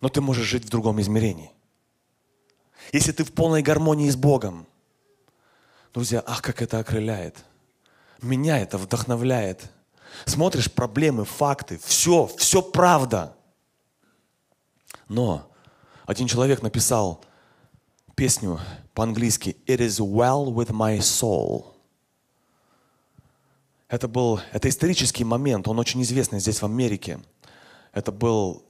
[0.00, 1.50] Но ты можешь жить в другом измерении.
[2.92, 4.66] Если ты в полной гармонии с Богом,
[5.92, 7.36] друзья, ах, как это окрыляет.
[8.22, 9.70] Меня это вдохновляет.
[10.24, 13.36] Смотришь проблемы, факты, все, все правда.
[15.08, 15.50] Но
[16.06, 17.24] один человек написал
[18.16, 18.60] песню
[18.94, 21.66] по-английски «It is well with my soul».
[23.88, 27.18] Это был, это исторический момент, он очень известный здесь в Америке.
[27.92, 28.64] Это был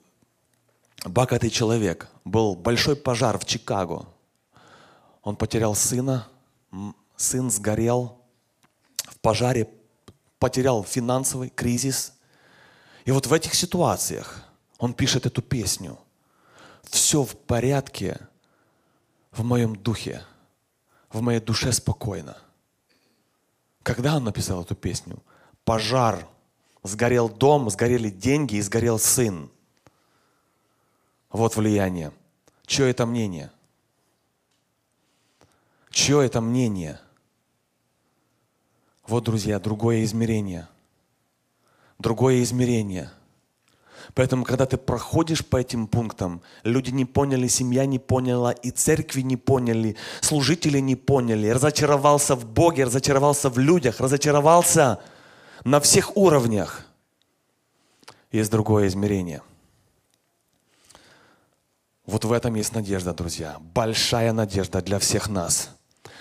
[1.05, 4.07] богатый человек, был большой пожар в Чикаго.
[5.23, 6.29] Он потерял сына,
[7.17, 8.19] сын сгорел
[9.05, 9.69] в пожаре,
[10.39, 12.15] потерял финансовый кризис.
[13.05, 14.43] И вот в этих ситуациях
[14.79, 15.99] он пишет эту песню–
[16.91, 18.19] все в порядке
[19.31, 20.25] в моем духе,
[21.11, 22.37] в моей душе спокойно.
[23.83, 25.23] Когда он написал эту песню?
[25.65, 26.27] Пожар.
[26.83, 29.51] Сгорел дом, сгорели деньги и сгорел сын.
[31.31, 32.12] Вот влияние.
[32.66, 33.51] Чье это мнение?
[35.90, 37.01] Чье это мнение?
[39.07, 40.69] Вот, друзья, другое измерение.
[41.99, 43.11] Другое измерение–
[44.14, 49.21] Поэтому, когда ты проходишь по этим пунктам, люди не поняли, семья не поняла, и церкви
[49.21, 55.01] не поняли, служители не поняли, разочаровался в Боге, разочаровался в людях, разочаровался
[55.64, 56.87] на всех уровнях.
[58.33, 59.43] есть другое измерение.
[62.07, 63.57] Вот в этом есть надежда, друзья.
[63.75, 65.71] Большая надежда для всех нас.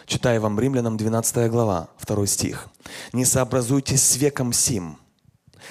[0.06, 2.68] Читаю вам Римлянам 12 глава, 2 стих.
[3.14, 4.98] «Не сообразуйтесь с веком сим,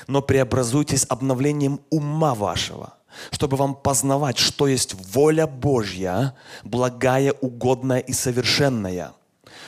[0.07, 2.95] но преобразуйтесь обновлением ума вашего,
[3.31, 9.13] чтобы вам познавать, что есть воля Божья, благая, угодная и совершенная.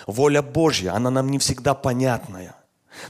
[0.06, 2.54] Воля Божья, она нам не всегда понятная.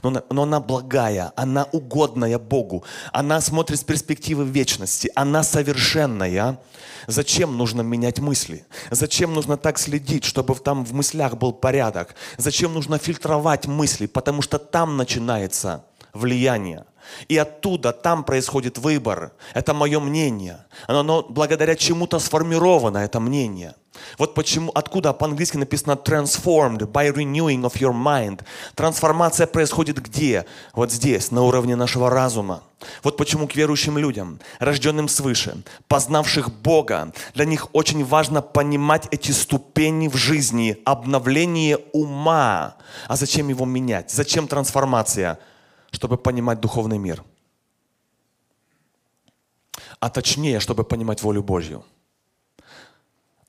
[0.03, 6.59] Но, но она благая, она угодная Богу, она смотрит с перспективы вечности, она совершенная.
[7.07, 8.65] Зачем нужно менять мысли?
[8.91, 12.15] Зачем нужно так следить, чтобы там в мыслях был порядок?
[12.37, 14.05] Зачем нужно фильтровать мысли?
[14.05, 16.85] Потому что там начинается влияние.
[17.27, 19.31] И оттуда, там происходит выбор.
[19.53, 20.65] Это мое мнение.
[20.87, 23.75] Оно, оно благодаря чему-то сформировано, это мнение.
[24.17, 28.41] Вот почему, откуда по-английски написано transformed by renewing of your mind.
[28.75, 30.45] Трансформация происходит где?
[30.73, 32.63] Вот здесь, на уровне нашего разума.
[33.03, 39.31] Вот почему к верующим людям, рожденным свыше, познавших Бога, для них очень важно понимать эти
[39.31, 42.75] ступени в жизни, обновление ума.
[43.07, 44.09] А зачем его менять?
[44.09, 45.37] Зачем трансформация?
[45.91, 47.23] Чтобы понимать духовный мир.
[49.99, 51.85] А точнее, чтобы понимать волю Божью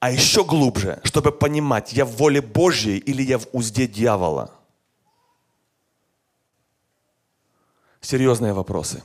[0.03, 4.51] а еще глубже, чтобы понимать, я в воле Божьей или я в узде дьявола.
[8.01, 9.05] Серьезные вопросы.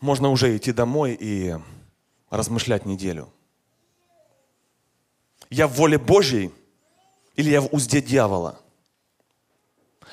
[0.00, 1.56] Можно уже идти домой и
[2.30, 3.32] размышлять неделю.
[5.50, 6.52] Я в воле Божьей
[7.34, 8.61] или я в узде дьявола?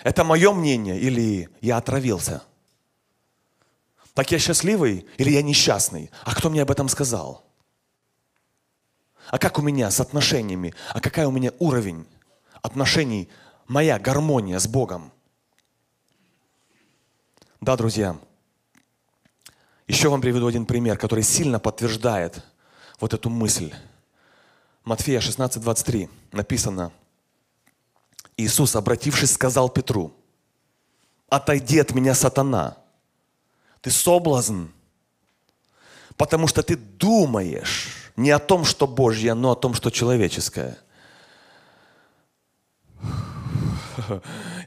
[0.03, 2.43] Это мое мнение или я отравился?
[4.13, 6.11] Так я счастливый или я несчастный?
[6.23, 7.45] А кто мне об этом сказал?
[9.27, 10.73] А как у меня с отношениями?
[10.89, 12.07] А какая у меня уровень
[12.61, 13.29] отношений,
[13.67, 15.11] моя гармония с Богом?
[17.61, 18.17] Да, друзья,
[19.87, 22.43] еще вам приведу один пример, который сильно подтверждает
[22.99, 23.73] вот эту мысль.
[24.83, 26.91] Матфея 16, 23 написано,
[28.39, 30.13] Иисус, обратившись, сказал Петру,
[31.27, 32.77] отойди от меня, сатана,
[33.81, 34.67] ты соблазн,
[36.15, 40.77] потому что ты думаешь, не о том, что Божье, но о том, что человеческое.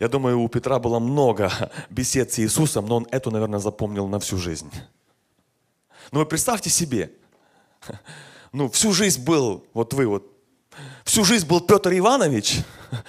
[0.00, 1.50] Я думаю, у Петра было много
[1.88, 4.70] бесед с Иисусом, но он эту, наверное, запомнил на всю жизнь.
[6.10, 7.10] Ну вы представьте себе,
[8.52, 10.30] ну всю жизнь был, вот вы вот,
[11.04, 12.64] всю жизнь был Петр Иванович,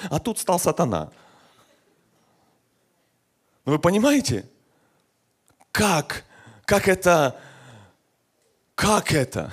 [0.10, 1.12] а тут стал сатана.
[3.65, 4.50] Ну вы понимаете,
[5.72, 6.26] как,
[6.65, 7.39] как это,
[8.76, 9.52] как это?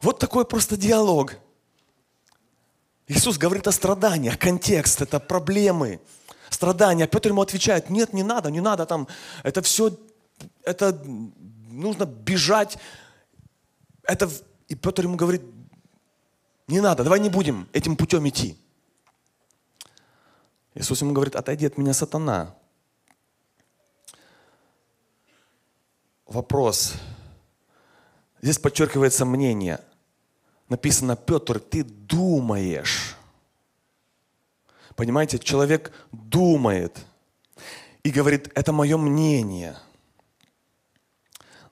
[0.00, 1.36] Вот такой просто диалог.
[3.08, 6.00] Иисус говорит о страданиях, контекст, это проблемы,
[6.50, 7.06] страдания.
[7.06, 9.08] Петр ему отвечает, нет, не надо, не надо там,
[9.42, 9.96] это все,
[10.64, 10.92] это
[11.72, 12.78] нужно бежать.
[14.04, 14.30] Это,
[14.68, 15.42] и Петр ему говорит,
[16.72, 18.56] не надо, давай не будем этим путем идти.
[20.74, 22.54] Иисус ему говорит, отойди от меня, сатана.
[26.26, 26.94] Вопрос.
[28.40, 29.80] Здесь подчеркивается мнение–
[30.72, 33.16] написано, Петр, ты думаешь.
[34.96, 37.04] Понимаете, человек думает
[38.02, 39.76] и говорит, это мое мнение,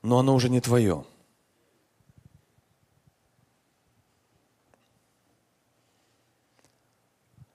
[0.03, 1.03] но оно уже не твое.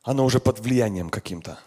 [0.06, 1.58] Оно уже под влиянием каким-то.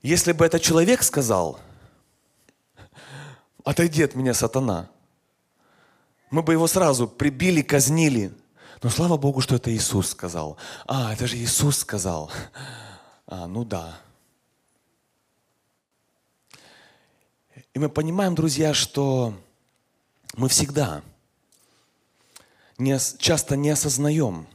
[0.00, 1.60] Если бы это человек сказал–
[3.64, 4.90] отойди от меня, сатана.
[6.30, 8.32] Мы бы его сразу прибили, казнили.
[8.82, 10.56] Но слава Богу, что это Иисус сказал.
[10.86, 12.30] А, это же Иисус сказал.
[13.26, 13.98] А, ну да.
[17.74, 19.34] И мы понимаем, друзья, что
[20.34, 21.02] мы всегда
[22.80, 24.46] не, часто не осознаем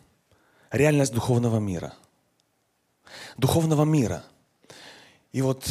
[0.72, 1.94] реальность духовного мира.
[3.38, 4.24] Духовного мира.
[5.32, 5.66] И вот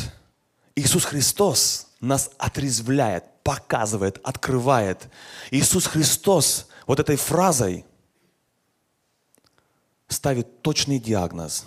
[0.76, 5.08] Иисус Христос нас отрезвляет, показывает, открывает.
[5.50, 7.84] Иисус Христос вот этой фразой
[10.08, 11.66] ставит точный диагноз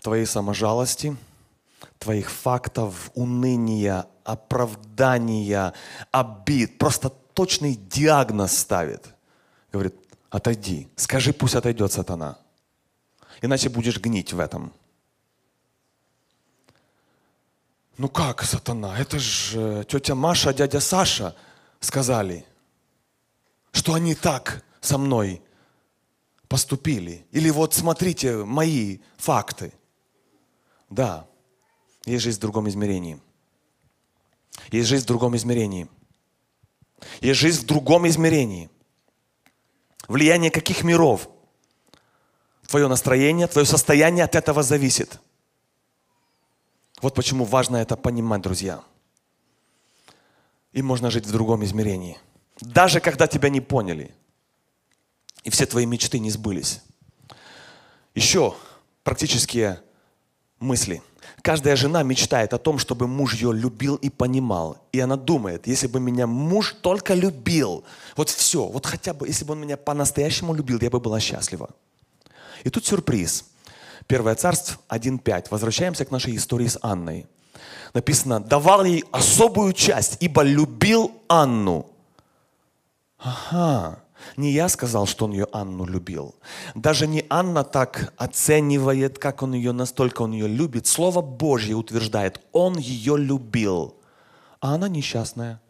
[0.00, 1.16] твоей саможалости,
[1.98, 5.72] твоих фактов, уныния, оправдания,
[6.12, 6.78] обид.
[6.78, 9.06] Просто точный диагноз ставит.
[9.72, 9.94] Говорит,
[10.30, 12.38] отойди, скажи, пусть отойдет сатана.
[13.40, 14.72] Иначе будешь гнить в этом.
[17.96, 18.98] Ну как, сатана?
[18.98, 21.34] Это же тетя Маша, дядя Саша
[21.80, 22.44] сказали,
[23.72, 25.42] что они так со мной
[26.48, 27.26] поступили.
[27.32, 29.72] Или вот смотрите мои факты.
[30.90, 31.26] Да,
[32.04, 33.20] есть жизнь в другом измерении.
[34.70, 35.88] Есть жизнь в другом измерении.
[37.20, 38.70] Есть жизнь в другом измерении.
[40.08, 41.28] Влияние каких миров?
[42.66, 45.20] Твое настроение, твое состояние от этого зависит.
[47.00, 48.82] Вот почему важно это понимать, друзья.
[50.72, 52.18] И можно жить в другом измерении.
[52.60, 54.14] Даже когда тебя не поняли.
[55.44, 56.82] И все твои мечты не сбылись.
[58.14, 58.54] Еще
[59.04, 59.80] практические
[60.58, 61.02] мысли.
[61.48, 64.76] Каждая жена мечтает о том, чтобы муж ее любил и понимал.
[64.92, 67.84] И она думает, если бы меня муж только любил,
[68.16, 71.70] вот все, вот хотя бы, если бы он меня по-настоящему любил, я бы была счастлива.
[72.64, 73.46] И тут сюрприз.
[74.06, 75.46] Первое царство 1.5.
[75.48, 77.26] Возвращаемся к нашей истории с Анной.
[77.94, 81.86] Написано, давал ей особую часть, ибо любил Анну.
[83.18, 84.02] Ага,
[84.36, 86.34] не я сказал, что он ее Анну любил.
[86.74, 90.86] Даже не Анна так оценивает, как он ее, настолько он ее любит.
[90.86, 93.96] Слово Божье утверждает, он ее любил.
[94.60, 95.60] А она несчастная.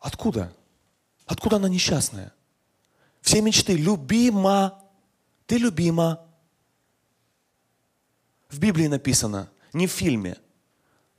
[0.00, 0.52] Откуда?
[1.26, 2.32] Откуда она несчастная?
[3.20, 3.76] Все мечты.
[3.76, 4.82] Любима.
[5.46, 6.24] Ты любима.
[8.48, 10.38] В Библии написано, не в фильме.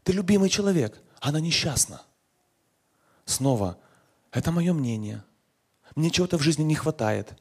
[0.03, 0.99] Ты любимый человек.
[1.19, 2.01] Она несчастна.
[3.25, 3.77] Снова
[4.32, 5.23] это мое мнение.
[5.95, 7.34] Мне чего-то в жизни не хватает.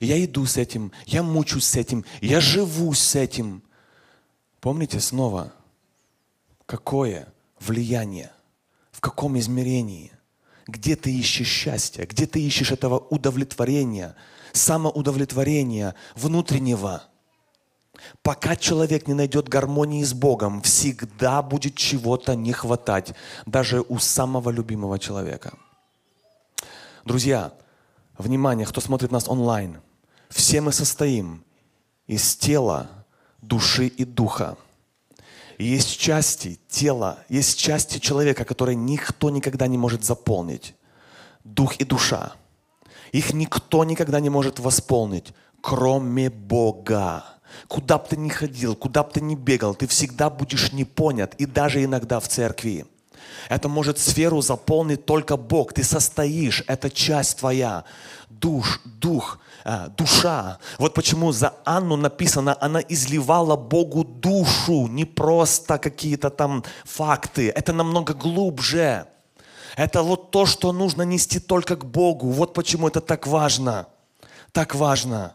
[0.00, 3.62] я иду с этим, я мучусь с этим, я живу с этим.
[4.60, 5.52] Помните снова,
[6.66, 8.32] какое влияние,
[8.92, 10.12] в каком измерении,
[10.66, 14.16] где ты ищешь счастье, где ты ищешь этого удовлетворения,
[14.52, 17.04] самоудовлетворения внутреннего.
[18.22, 23.14] Пока человек не найдет гармонии с Богом, всегда будет чего-то не хватать,
[23.46, 25.52] даже у самого любимого человека.
[27.04, 27.52] Друзья,
[28.18, 29.80] внимание, кто смотрит нас онлайн,
[30.28, 31.44] все мы состоим
[32.06, 32.88] из тела,
[33.42, 34.56] души и духа.
[35.58, 40.74] И есть части тела, есть части человека, которые никто никогда не может заполнить.
[41.44, 42.32] Дух и душа.
[43.12, 47.24] Их никто никогда не может восполнить, кроме Бога.
[47.68, 51.34] Куда бы ты ни ходил, куда бы ты ни бегал, ты всегда будешь не понят,
[51.34, 52.86] и даже иногда в церкви.
[53.48, 55.72] Это может сферу заполнить только Бог.
[55.72, 57.84] Ты состоишь, это часть твоя.
[58.28, 60.58] Душ, дух, э, душа.
[60.78, 67.50] Вот почему за Анну написано, она изливала Богу душу, не просто какие-то там факты.
[67.50, 69.06] Это намного глубже.
[69.76, 72.30] Это вот то, что нужно нести только к Богу.
[72.30, 73.86] Вот почему это так важно.
[74.52, 75.34] Так важно.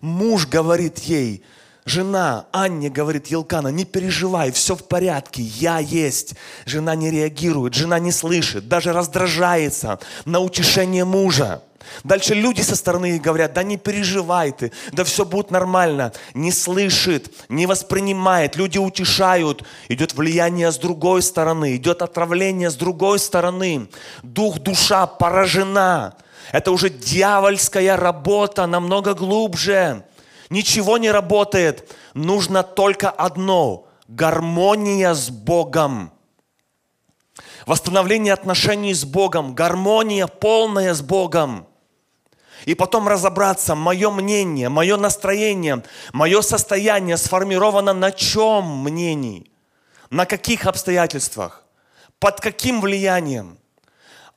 [0.00, 1.42] Муж говорит ей,
[1.84, 6.34] жена Анне говорит Елкана, не переживай, все в порядке, я есть.
[6.66, 11.62] Жена не реагирует, жена не слышит, даже раздражается на утешение мужа.
[12.04, 16.12] Дальше люди со стороны говорят, да не переживай ты, да все будет нормально.
[16.34, 19.64] Не слышит, не воспринимает, люди утешают.
[19.88, 23.88] Идет влияние с другой стороны, идет отравление с другой стороны.
[24.22, 26.16] Дух, душа поражена.
[26.52, 30.04] Это уже дьявольская работа, намного глубже.
[30.50, 31.94] Ничего не работает.
[32.14, 36.10] Нужно только одно– гармония с Богом.
[37.66, 41.66] Восстановление отношений с Богом, гармония полная с Богом.
[42.64, 45.84] И потом разобраться, мое мнение, мое настроение,
[46.14, 49.50] мое состояние сформировано на чем мнении,
[50.08, 51.64] на каких обстоятельствах,
[52.18, 53.57] под каким влиянием–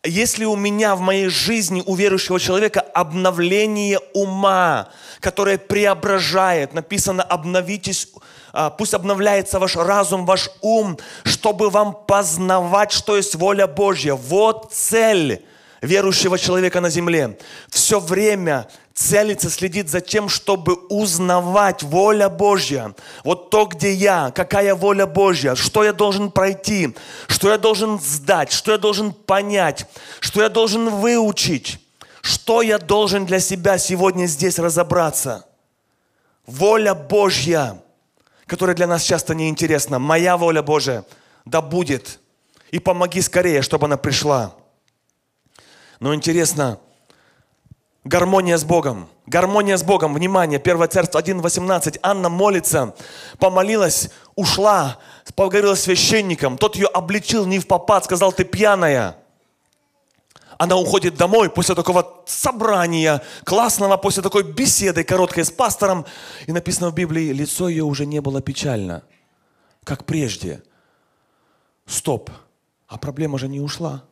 [0.04, 4.90] если у меня в моей жизни, у верующего человека, обновление ума,
[5.20, 8.08] которое преображает, написано, обновитесь,
[8.52, 14.16] а, пусть обновляется ваш разум, ваш ум, чтобы вам познавать, что есть воля Божья.
[14.16, 15.46] Вот цель
[15.82, 17.38] верующего человека на земле.
[17.70, 22.94] Все время целится, следит за тем, чтобы узнавать воля Божья.
[23.24, 26.96] Вот то, где я, какая воля Божья, что я должен пройти,
[27.28, 29.88] что я должен сдать, что я должен понять,
[30.20, 31.80] что я должен выучить,
[32.22, 35.46] что я должен для себя сегодня здесь разобраться.
[36.46, 37.82] Воля Божья,
[38.46, 39.98] которая для нас часто неинтересна.
[39.98, 41.06] Моя воля Божья,
[41.46, 42.20] да будет.
[42.72, 44.54] И помоги скорее, чтобы она пришла.
[46.02, 46.80] Но интересно,
[48.04, 49.08] гармония с Богом.
[49.28, 50.16] Гармония с Богом.
[50.16, 52.00] Внимание, 1 Царство 1.18.
[52.02, 52.96] Анна молится,
[53.38, 54.98] помолилась, ушла,
[55.36, 56.58] поговорила с священником.
[56.58, 59.16] Тот ее обличил не в попад, сказал, ты пьяная.
[60.58, 66.08] Она уходит домой после такого собрания классного, после такой беседы короткой с пастором.
[66.48, 69.04] И написано в Библии, лицо ее уже не было печально,
[69.84, 70.64] как прежде.
[71.86, 72.32] Стоп,
[72.88, 74.04] а проблема же не ушла.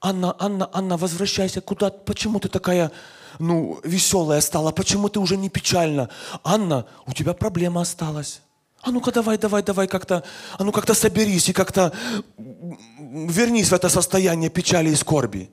[0.00, 2.90] Анна, Анна, Анна, возвращайся, куда, почему ты такая,
[3.38, 6.08] ну, веселая стала, почему ты уже не печальна?
[6.42, 8.40] Анна, у тебя проблема осталась.
[8.82, 10.24] А ну-ка давай, давай, давай как-то,
[10.58, 11.92] а ну как-то соберись и как-то
[12.38, 15.50] вернись в это состояние печали и скорби.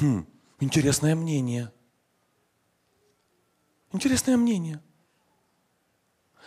[0.00, 0.26] Хм,
[0.60, 1.72] интересное мнение.
[3.92, 4.80] Интересное мнение.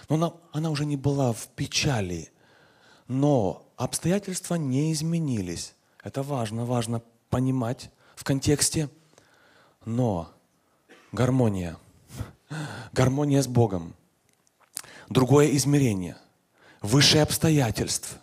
[0.07, 2.31] Но она, она уже не была в печали,
[3.09, 5.73] но обстоятельства не изменились.
[6.03, 8.89] Это важно, важно понимать в контексте.
[9.85, 10.31] Но
[11.11, 11.77] гармония,
[12.91, 13.95] гармония с Богом,
[15.07, 16.17] другое измерение,
[16.81, 18.17] высшее обстоятельств.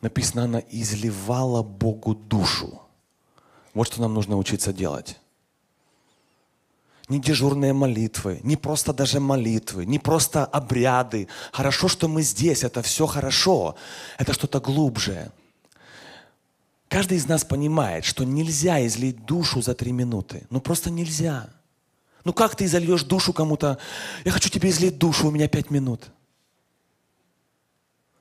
[0.00, 2.80] Написано, она изливала Богу душу.
[3.74, 5.19] Вот что нам нужно учиться делать
[7.10, 11.28] не дежурные молитвы, не просто даже молитвы, не просто обряды.
[11.52, 13.74] Хорошо, что мы здесь, это все хорошо.
[14.16, 15.32] Это что-то глубже.
[16.88, 20.46] Каждый из нас понимает, что нельзя излить душу за три минуты.
[20.50, 21.50] Ну просто нельзя.
[22.24, 23.78] Ну как ты изольешь душу кому-то?
[24.24, 26.10] Я хочу тебе излить душу, у меня пять минут.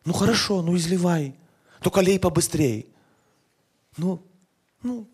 [0.03, 1.35] Ну хорошо, ну изливай.
[1.81, 2.85] Только лей побыстрее.
[3.97, 4.21] Ну,
[4.81, 5.07] ну,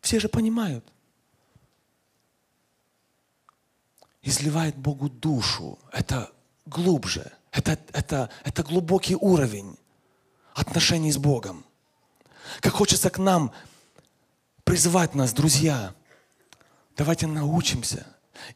[0.00, 0.84] все же понимают.
[4.28, 5.78] Изливает Богу душу.
[5.92, 6.30] Это
[6.66, 7.32] глубже.
[7.50, 9.76] Это, это, это глубокий уровень
[10.54, 11.64] отношений с Богом.
[12.60, 13.52] Как хочется к нам
[14.64, 15.94] призвать нас, друзья,
[16.96, 18.06] давайте научимся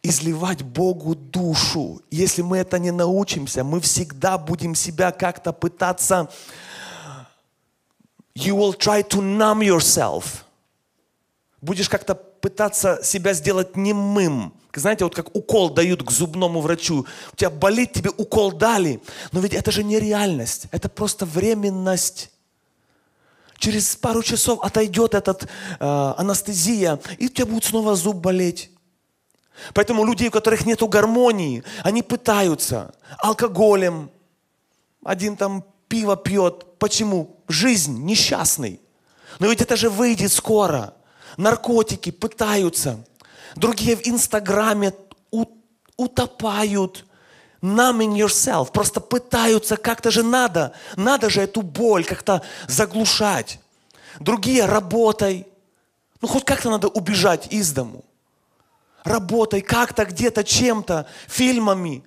[0.02, 2.02] изливать Богу душу.
[2.10, 6.30] Если мы это не научимся, мы всегда будем себя как-то пытаться...
[8.34, 10.44] You will try to numb yourself.
[11.60, 14.52] Будешь как-то пытаться себя сделать немым.
[14.74, 17.06] Знаете, вот как укол дают к зубному врачу.
[17.32, 19.00] У тебя болит, тебе укол дали.
[19.30, 20.66] Но ведь это же не реальность.
[20.72, 22.30] Это просто временность.
[23.58, 25.48] Через пару часов отойдет этот э,
[26.16, 28.70] анестезия, и у тебя будет снова зуб болеть.
[29.72, 34.10] Поэтому людей, у которых нет гармонии, они пытаются алкоголем.
[35.04, 36.78] Один там пиво пьет.
[36.80, 37.36] Почему?
[37.46, 38.80] Жизнь несчастный.
[39.38, 40.94] Но ведь это же выйдет скоро
[41.36, 43.04] наркотики, пытаются.
[43.56, 44.92] Другие в Инстаграме
[45.96, 47.04] утопают.
[47.60, 48.72] Numbing yourself.
[48.72, 50.72] Просто пытаются, как-то же надо.
[50.96, 53.60] Надо же эту боль как-то заглушать.
[54.18, 55.46] Другие работай.
[56.20, 58.04] Ну, хоть как-то надо убежать из дому.
[59.04, 62.04] Работай как-то, где-то, чем-то, фильмами.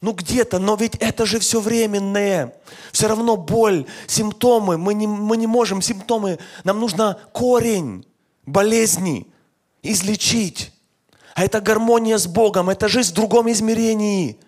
[0.00, 2.54] Ну где-то, но ведь это же все временное.
[2.92, 8.06] Все равно боль, симптомы, мы не, мы не можем симптомы, нам нужно корень
[8.48, 9.26] болезни
[9.82, 10.72] излечить.
[11.34, 14.38] А это гармония с Богом, это жизнь в другом измерении.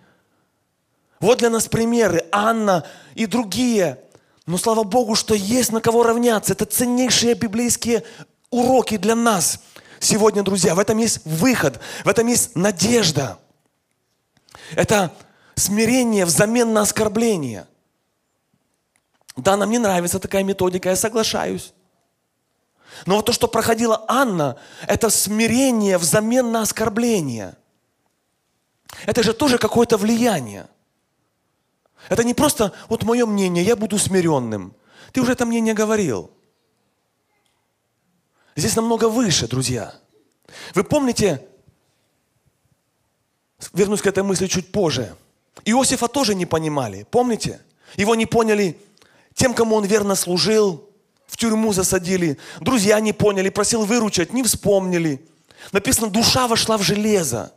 [1.20, 2.24] Вот для нас примеры.
[2.32, 2.84] Анна
[3.14, 4.00] и другие.
[4.46, 6.52] Но слава Богу, что есть на кого равняться.
[6.52, 8.02] Это ценнейшие библейские
[8.50, 9.60] уроки для нас
[10.00, 10.74] сегодня, друзья.
[10.74, 13.38] В этом есть выход, в этом есть надежда.
[14.74, 15.14] Это
[15.54, 17.66] смирение взамен на оскорбление.
[19.36, 21.72] Да, нам не нравится такая методика, я соглашаюсь.
[23.06, 27.56] Но вот то, что проходила Анна, это смирение взамен на оскорбление.
[29.06, 30.68] Это же тоже какое-то влияние.
[32.08, 34.74] Это не просто вот мое мнение, я буду смиренным.
[35.12, 36.30] Ты уже это мнение говорил.
[38.56, 39.94] Здесь намного выше, друзья.
[40.74, 41.46] Вы помните,
[43.72, 45.14] вернусь к этой мысли чуть позже,
[45.64, 47.60] Иосифа тоже не понимали, помните?
[47.96, 48.78] Его не поняли
[49.34, 50.89] тем, кому он верно служил,
[51.30, 52.36] в тюрьму засадили.
[52.60, 55.24] Друзья не поняли, просил выручать, не вспомнили.
[55.72, 57.52] Написано, душа вошла в железо.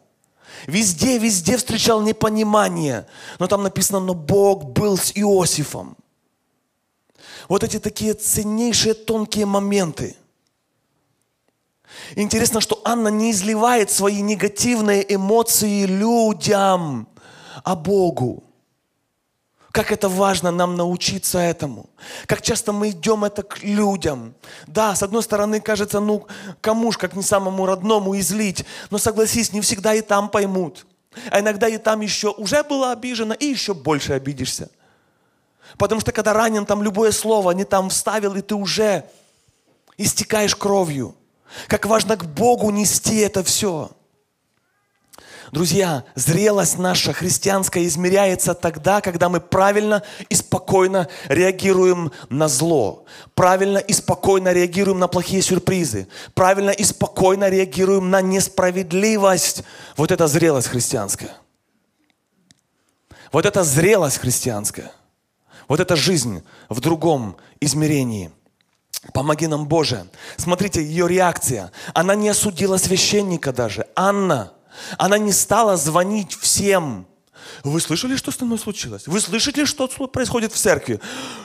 [0.68, 3.08] Везде, везде встречал непонимание.
[3.40, 5.98] Но там написано, но Бог был с Иосифом.
[7.50, 10.16] Вот эти такие ценнейшие тонкие моменты.
[12.16, 17.08] Интересно, что Анна не изливает свои негативные эмоции людям,
[17.64, 18.44] а Богу.
[19.74, 21.90] Как это важно нам научиться этому.
[22.28, 24.36] Как часто мы идем это к людям.
[24.68, 26.28] Да, с одной стороны, кажется, ну,
[26.62, 28.66] кому ж, как не самому родному, излить.
[28.92, 30.86] Но согласись, не всегда и там поймут.
[31.32, 34.70] А иногда и там еще уже была обижена, и еще больше обидишься.
[35.80, 39.06] Потому что когда ранен, там любое слово не там вставил, и ты уже
[39.98, 41.16] истекаешь кровью.
[41.68, 43.90] Как важно к Богу нести это все.
[45.54, 53.78] Друзья, зрелость наша христианская измеряется тогда, когда мы правильно и спокойно реагируем на зло, правильно
[53.78, 59.64] и спокойно реагируем на плохие сюрпризы, правильно и спокойно реагируем на несправедливость.
[59.96, 61.36] Вот это зрелость христианская.
[63.32, 64.92] Вот это зрелость христианская.
[65.68, 68.32] Вот это жизнь в другом измерении.
[69.14, 70.08] Помоги нам, Боже.
[70.36, 71.72] Смотрите, ее реакция.
[71.94, 73.86] Она не осудила священника даже.
[73.96, 74.54] Анна.
[74.98, 77.06] Она не стала звонить всем.
[77.64, 79.08] Вы слышали, что с мной случилось?
[79.08, 81.00] Вы слышите, что происходит в церкви?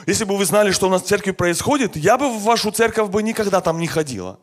[0.07, 3.09] Если бы вы знали, что у нас в церкви происходит, я бы в вашу церковь
[3.09, 4.39] бы никогда там не ходила.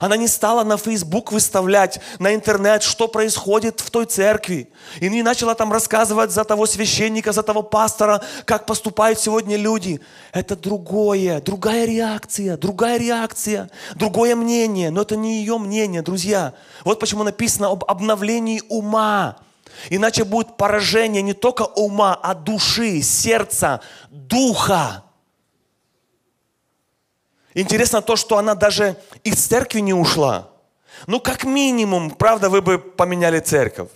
[0.00, 4.68] Она не стала на Facebook выставлять, на интернет, что происходит в той церкви.
[5.00, 10.00] И не начала там рассказывать за того священника, за того пастора, как поступают сегодня люди.
[10.32, 14.90] Это другое, другая реакция, другая реакция, другое мнение.
[14.90, 16.52] Но это не ее мнение, друзья.
[16.84, 19.36] Вот почему написано об обновлении ума.
[19.90, 23.80] Иначе будет поражение не только ума, а души, сердца,
[24.10, 25.05] духа.
[27.56, 30.50] Интересно то, что она даже из церкви не ушла.
[31.06, 33.88] Ну, как минимум, правда, вы бы поменяли церковь.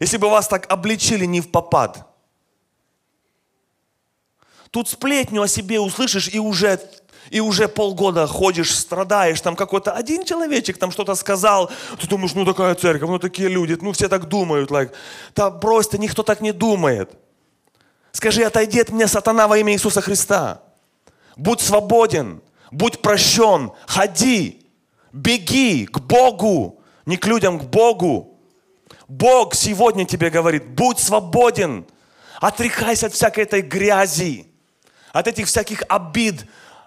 [0.00, 2.06] Если бы вас так обличили не в попад.
[4.70, 6.78] Тут сплетню о себе услышишь и уже,
[7.30, 12.44] и уже полгода ходишь, страдаешь, там какой-то один человечек там что-то сказал, ты думаешь, ну
[12.44, 14.92] такая церковь, ну такие люди, ну все так думают, like.
[15.34, 17.10] да брось, никто так не думает.
[18.12, 20.60] Скажи, отойди от меня, сатана, во имя Иисуса Христа.
[21.34, 22.42] Будь свободен.
[22.70, 24.66] Будь прощен, ходи,
[25.12, 28.38] беги к Богу, не к людям, к Богу.
[29.06, 31.86] Бог сегодня тебе говорит, будь свободен,
[32.40, 34.46] отрекайся от всякой этой грязи,
[35.12, 36.44] от этих всяких обид,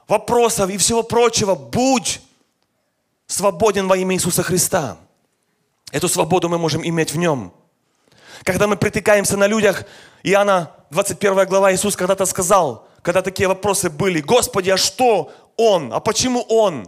[0.07, 1.55] вопросов и всего прочего.
[1.55, 2.21] Будь
[3.31, 4.97] свободен во имя Иисуса Христа.
[5.91, 7.53] Эту свободу мы можем иметь в Нем.
[8.43, 9.85] Когда мы притыкаемся на людях,
[10.23, 15.93] Иоанна 21 глава, Иисус когда-то сказал, когда такие вопросы были, Господи, а что он?
[15.93, 16.87] А почему Он?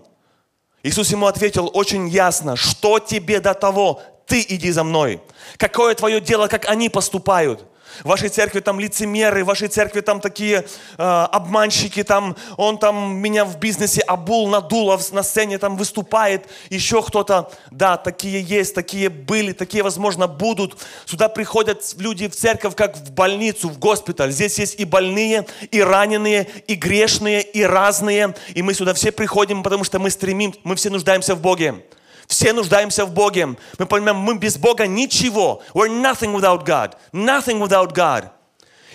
[0.83, 5.21] Иисус ему ответил очень ясно, что тебе до того, ты иди за мной.
[5.57, 7.65] Какое твое дело, как они поступают?
[8.03, 10.65] В вашей церкви там лицемеры, в вашей церкви там такие
[10.97, 16.47] э, обманщики, там он там меня в бизнесе обул, надул, а на сцене там выступает,
[16.69, 17.51] еще кто-то.
[17.71, 20.77] Да, такие есть, такие были, такие, возможно, будут.
[21.05, 24.31] Сюда приходят люди в церковь, как в больницу, в госпиталь.
[24.31, 28.35] Здесь есть и больные, и раненые, и грешные, и разные.
[28.53, 31.83] И мы сюда все приходим, потому что мы стремим, мы все нуждаемся в Боге.
[32.27, 33.55] Все нуждаемся в Боге.
[33.77, 35.61] Мы понимаем, мы без Бога ничего.
[35.73, 36.95] We're nothing without God.
[37.11, 38.29] Nothing without God.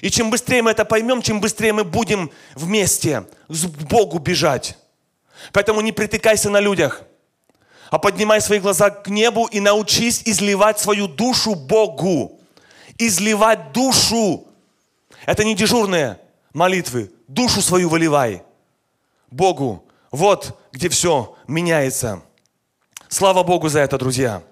[0.01, 4.77] И чем быстрее мы это поймем, чем быстрее мы будем вместе к Богу бежать.
[5.53, 7.03] Поэтому не притыкайся на людях,
[7.91, 12.41] а поднимай свои глаза к небу и научись изливать свою душу Богу.
[12.99, 14.47] Изливать душу.
[15.25, 16.19] Это не дежурные
[16.53, 17.13] молитвы.
[17.29, 18.43] Душу свою выливай
[19.31, 19.85] Богу.
[20.11, 22.23] Вот где все меняется.
[23.09, 24.43] Слава Богу за это, друзья.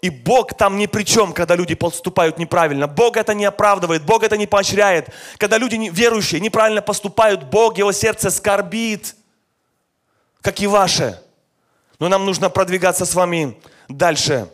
[0.00, 2.88] И Бог там ни при чем, когда люди поступают неправильно.
[2.88, 5.10] Бог это не оправдывает, Бог это не поощряет.
[5.36, 9.14] Когда люди верующие неправильно поступают, Бог, его сердце скорбит,
[10.40, 11.22] как и ваше.
[12.00, 14.50] Но нам нужно продвигаться с вами дальше.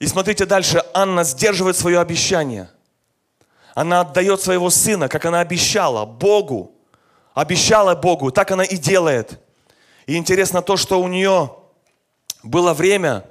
[0.00, 2.68] И смотрите дальше, Анна сдерживает свое обещание.
[3.74, 6.72] Она отдает своего сына, как она обещала, Богу.
[7.34, 9.38] Обещала Богу, так она и делает.
[10.06, 11.54] И интересно то, что у нее
[12.42, 13.24] было время,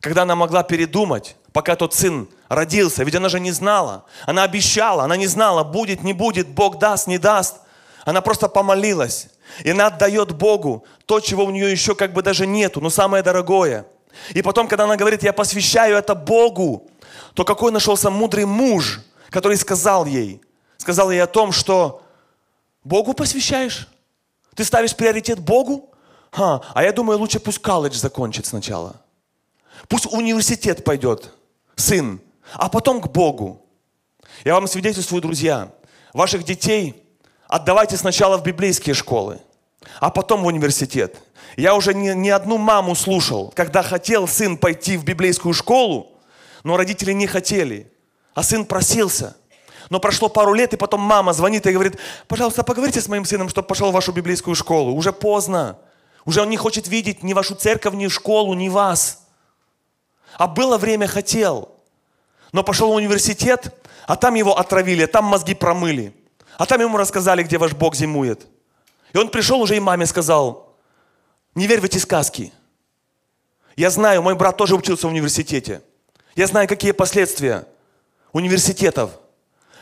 [0.00, 3.04] когда она могла передумать, пока тот сын родился.
[3.04, 4.04] Ведь она же не знала.
[4.26, 7.56] Она обещала, она не знала, будет, не будет, Бог даст, не даст.
[8.04, 9.28] Она просто помолилась.
[9.64, 13.22] И она отдает Богу то, чего у нее еще как бы даже нету, но самое
[13.22, 13.86] дорогое.
[14.30, 16.88] И потом, когда она говорит, я посвящаю это Богу,
[17.34, 19.00] то какой нашелся мудрый муж,
[19.30, 20.40] который сказал ей,
[20.76, 22.02] сказал ей о том, что
[22.84, 23.88] Богу посвящаешь?
[24.54, 25.90] Ты ставишь приоритет Богу?
[26.30, 28.96] Ха, а я думаю, лучше пусть колледж закончит сначала.
[29.88, 31.32] Пусть университет пойдет,
[31.76, 32.20] сын,
[32.52, 33.64] а потом к Богу.
[34.44, 35.72] Я вам свидетельствую, друзья,
[36.12, 37.02] ваших детей
[37.46, 39.40] отдавайте сначала в библейские школы,
[40.00, 41.16] а потом в университет.
[41.56, 46.12] Я уже не, не одну маму слушал, когда хотел сын пойти в библейскую школу,
[46.62, 47.90] но родители не хотели,
[48.34, 49.36] а сын просился.
[49.90, 53.48] Но прошло пару лет, и потом мама звонит и говорит, пожалуйста, поговорите с моим сыном,
[53.48, 54.92] чтобы пошел в вашу библейскую школу.
[54.92, 55.78] Уже поздно.
[56.28, 59.26] Уже он не хочет видеть ни вашу церковь, ни школу, ни вас.
[60.34, 61.74] А было время хотел.
[62.52, 63.74] Но пошел в университет,
[64.06, 66.14] а там его отравили, там мозги промыли.
[66.58, 68.46] А там ему рассказали, где ваш Бог зимует.
[69.14, 70.76] И он пришел уже и маме сказал,
[71.54, 72.52] не верь в эти сказки.
[73.74, 75.80] Я знаю, мой брат тоже учился в университете.
[76.36, 77.66] Я знаю, какие последствия
[78.32, 79.12] университетов.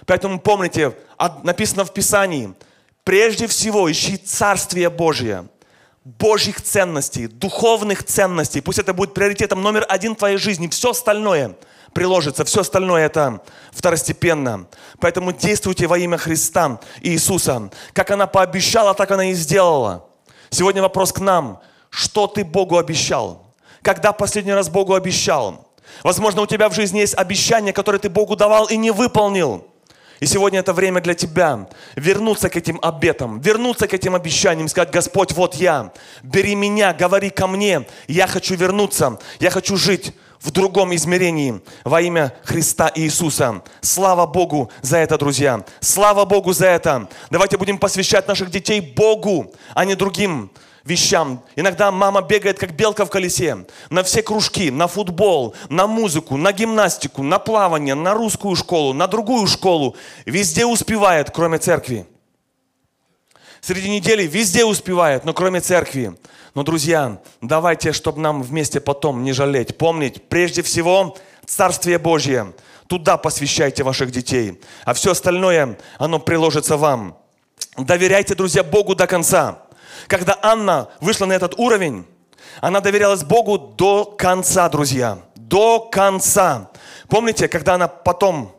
[0.06, 0.96] Поэтому помните,
[1.42, 2.54] написано в Писании,
[3.02, 5.48] прежде всего ищи Царствие Божие–
[6.06, 8.60] Божьих ценностей, духовных ценностей.
[8.60, 10.68] Пусть это будет приоритетом номер один в твоей жизни.
[10.68, 11.56] Все остальное
[11.92, 12.44] приложится.
[12.44, 13.40] Все остальное это
[13.72, 14.68] второстепенно.
[15.00, 17.72] Поэтому действуйте во имя Христа и Иисуса.
[17.92, 20.06] Как она пообещала, так она и сделала.
[20.48, 21.60] Сегодня вопрос к нам.
[21.90, 23.44] Что ты Богу обещал?
[23.82, 25.72] Когда последний раз Богу обещал?
[26.04, 29.66] Возможно, у тебя в жизни есть обещание, которое ты Богу давал и не выполнил.
[30.20, 34.90] И сегодня это время для тебя вернуться к этим обетам, вернуться к этим обещаниям, сказать,
[34.90, 35.92] Господь, вот я,
[36.22, 42.00] бери меня, говори ко мне, я хочу вернуться, я хочу жить в другом измерении во
[42.00, 43.62] имя Христа Иисуса.
[43.80, 45.64] Слава Богу за это, друзья.
[45.80, 47.08] Слава Богу за это.
[47.30, 50.50] Давайте будем посвящать наших детей Богу, а не другим
[50.86, 51.42] вещам.
[51.56, 56.52] Иногда мама бегает, как белка в колесе, на все кружки, на футбол, на музыку, на
[56.52, 59.96] гимнастику, на плавание, на русскую школу, на другую школу.
[60.24, 62.06] Везде успевает, кроме церкви.
[63.60, 66.16] Среди недели везде успевает, но кроме церкви.
[66.54, 71.16] Но, друзья, давайте, чтобы нам вместе потом не жалеть, помнить, прежде всего,
[71.46, 72.52] Царствие Божье.
[72.88, 74.60] Туда посвящайте ваших детей.
[74.84, 77.18] А все остальное, оно приложится вам.
[77.76, 79.65] Доверяйте, друзья, Богу до конца.
[80.06, 82.06] Когда Анна вышла на этот уровень,
[82.60, 85.18] она доверялась Богу до конца, друзья.
[85.34, 86.70] До конца.
[87.08, 88.52] Помните, когда она потом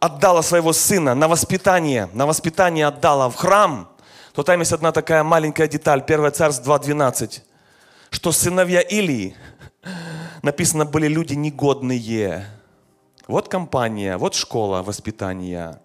[0.00, 3.88] отдала своего сына на воспитание, на воспитание отдала в храм,
[4.34, 7.40] то там есть одна такая маленькая деталь, 1 Царств 2.12,
[8.10, 9.36] что сыновья Илии,
[10.42, 12.46] написано, были люди негодные.
[13.26, 15.80] Вот компания, вот школа воспитания.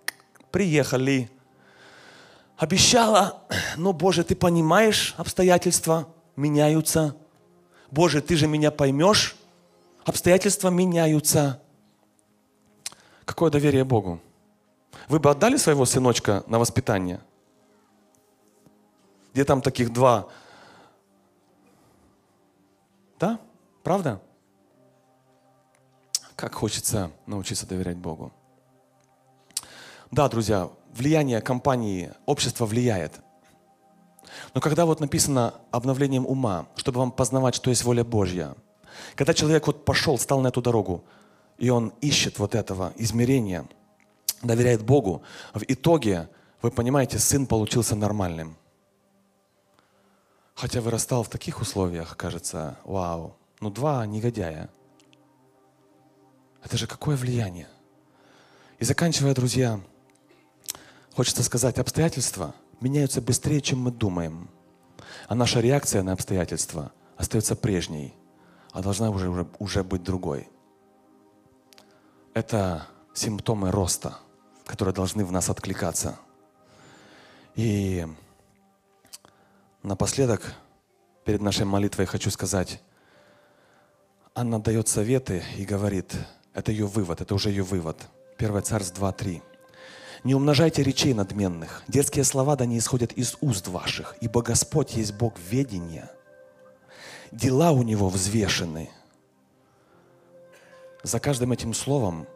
[0.51, 1.29] Приехали,
[2.59, 3.41] обещала,
[3.77, 7.15] но, Боже, ты понимаешь, обстоятельства меняются.
[7.89, 9.37] Боже, ты же меня поймешь,
[10.03, 11.61] обстоятельства меняются.
[13.23, 14.19] Какое доверие Богу?
[15.07, 17.21] Вы бы отдали своего сыночка на воспитание?
[19.33, 20.27] Где там таких два?
[23.19, 23.39] Да?
[23.83, 24.21] Правда?
[26.35, 28.33] Как хочется научиться доверять Богу.
[30.11, 30.69] Да, друзья,
[30.99, 33.13] влияние компании, общество влияет.
[34.53, 38.55] Но когда вот написано обновлением ума, чтобы вам познавать, что есть воля Божья,
[39.15, 41.03] когда человек вот пошел, стал на эту дорогу,
[41.57, 43.65] и он ищет вот этого измерения,
[44.43, 45.23] доверяет Богу,
[45.53, 46.29] в итоге,
[46.61, 48.55] вы понимаете, сын получился нормальным.
[50.53, 54.69] Хотя вырастал в таких условиях, кажется, вау, ну два негодяя.
[56.63, 57.69] Это же какое влияние.
[58.79, 59.79] И заканчивая, друзья,
[61.19, 64.49] Хочется сказать, обстоятельства меняются быстрее, чем мы думаем.
[65.27, 68.15] А наша реакция на обстоятельства остается прежней,
[68.71, 70.47] а должна уже, уже, уже быть другой.
[72.33, 74.17] Это симптомы роста,
[74.65, 76.17] которые должны в нас откликаться.
[77.55, 78.07] И
[79.83, 80.53] напоследок,
[81.25, 82.81] перед нашей молитвой хочу сказать,
[84.33, 86.15] Анна дает советы и говорит,
[86.53, 88.07] это ее вывод, это уже ее вывод.
[88.37, 89.41] 1 Царств 2.3.
[90.23, 91.83] Не умножайте речей надменных.
[91.87, 96.11] Детские слова да не исходят из уст ваших, ибо Господь есть Бог ведения.
[97.31, 98.89] Дела у Него взвешены.
[101.03, 102.27] За каждым этим словом,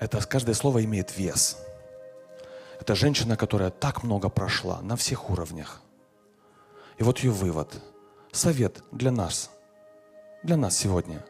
[0.00, 1.58] это каждое слово имеет вес.
[2.80, 5.82] Это женщина, которая так много прошла на всех уровнях.
[6.98, 7.80] И вот ее вывод.
[8.32, 9.50] Совет для нас.
[10.42, 11.24] Для нас сегодня.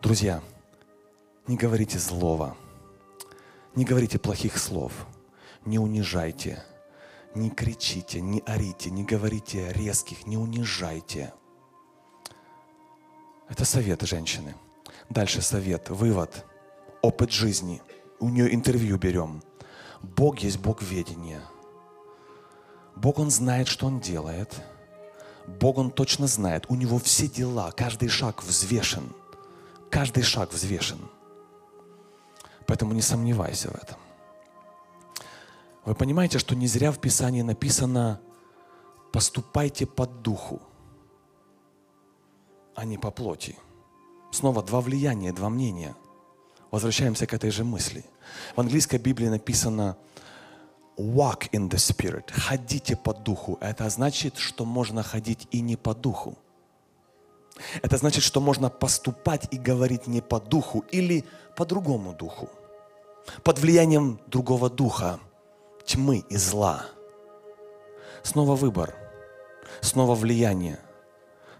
[0.00, 0.40] Друзья,
[1.46, 2.56] не говорите злого–
[3.74, 4.92] не говорите плохих слов,
[5.64, 6.62] не унижайте,
[7.34, 11.32] не кричите, не орите, не говорите резких, не унижайте.
[13.48, 14.54] Это совет женщины.
[15.08, 16.44] Дальше совет, вывод,
[17.02, 17.82] опыт жизни.
[18.18, 19.42] У нее интервью берем.
[20.02, 21.42] Бог есть Бог ведения.
[22.96, 24.60] Бог, Он знает, что Он делает.
[25.46, 26.66] Бог, Он точно знает.
[26.68, 29.12] У Него все дела, каждый шаг взвешен.
[29.90, 30.98] Каждый шаг взвешен.
[32.72, 33.98] Поэтому не сомневайся в этом.
[35.84, 38.18] Вы понимаете, что не зря в Писании написано
[39.12, 40.62] «поступайте по духу,
[42.74, 43.58] а не по плоти».
[44.30, 45.94] Снова два влияния, два мнения.
[46.70, 48.06] Возвращаемся к этой же мысли.
[48.56, 49.98] В английской Библии написано
[50.96, 53.58] «walk in the Spirit», «ходите по духу».
[53.60, 56.38] Это значит, что можно ходить и не по духу.
[57.82, 62.48] Это значит, что можно поступать и говорить не по духу или по другому духу
[63.42, 65.20] под влиянием другого духа,
[65.84, 66.86] тьмы и зла.
[68.22, 68.94] Снова выбор,
[69.80, 70.78] снова влияние,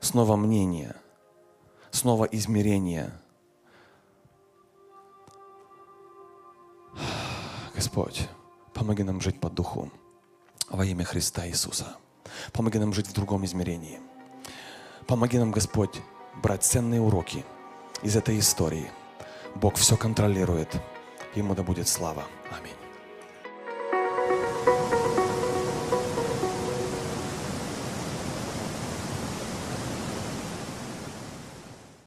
[0.00, 0.94] снова мнение,
[1.90, 3.12] снова измерение.
[7.74, 8.28] Господь,
[8.74, 9.90] помоги нам жить по духу
[10.68, 11.96] во имя Христа Иисуса.
[12.52, 14.00] Помоги нам жить в другом измерении.
[15.06, 16.00] Помоги нам, Господь,
[16.42, 17.44] брать ценные уроки
[18.02, 18.90] из этой истории.
[19.54, 20.80] Бог все контролирует.
[21.34, 22.24] Ему да будет слава.
[22.50, 22.81] Аминь.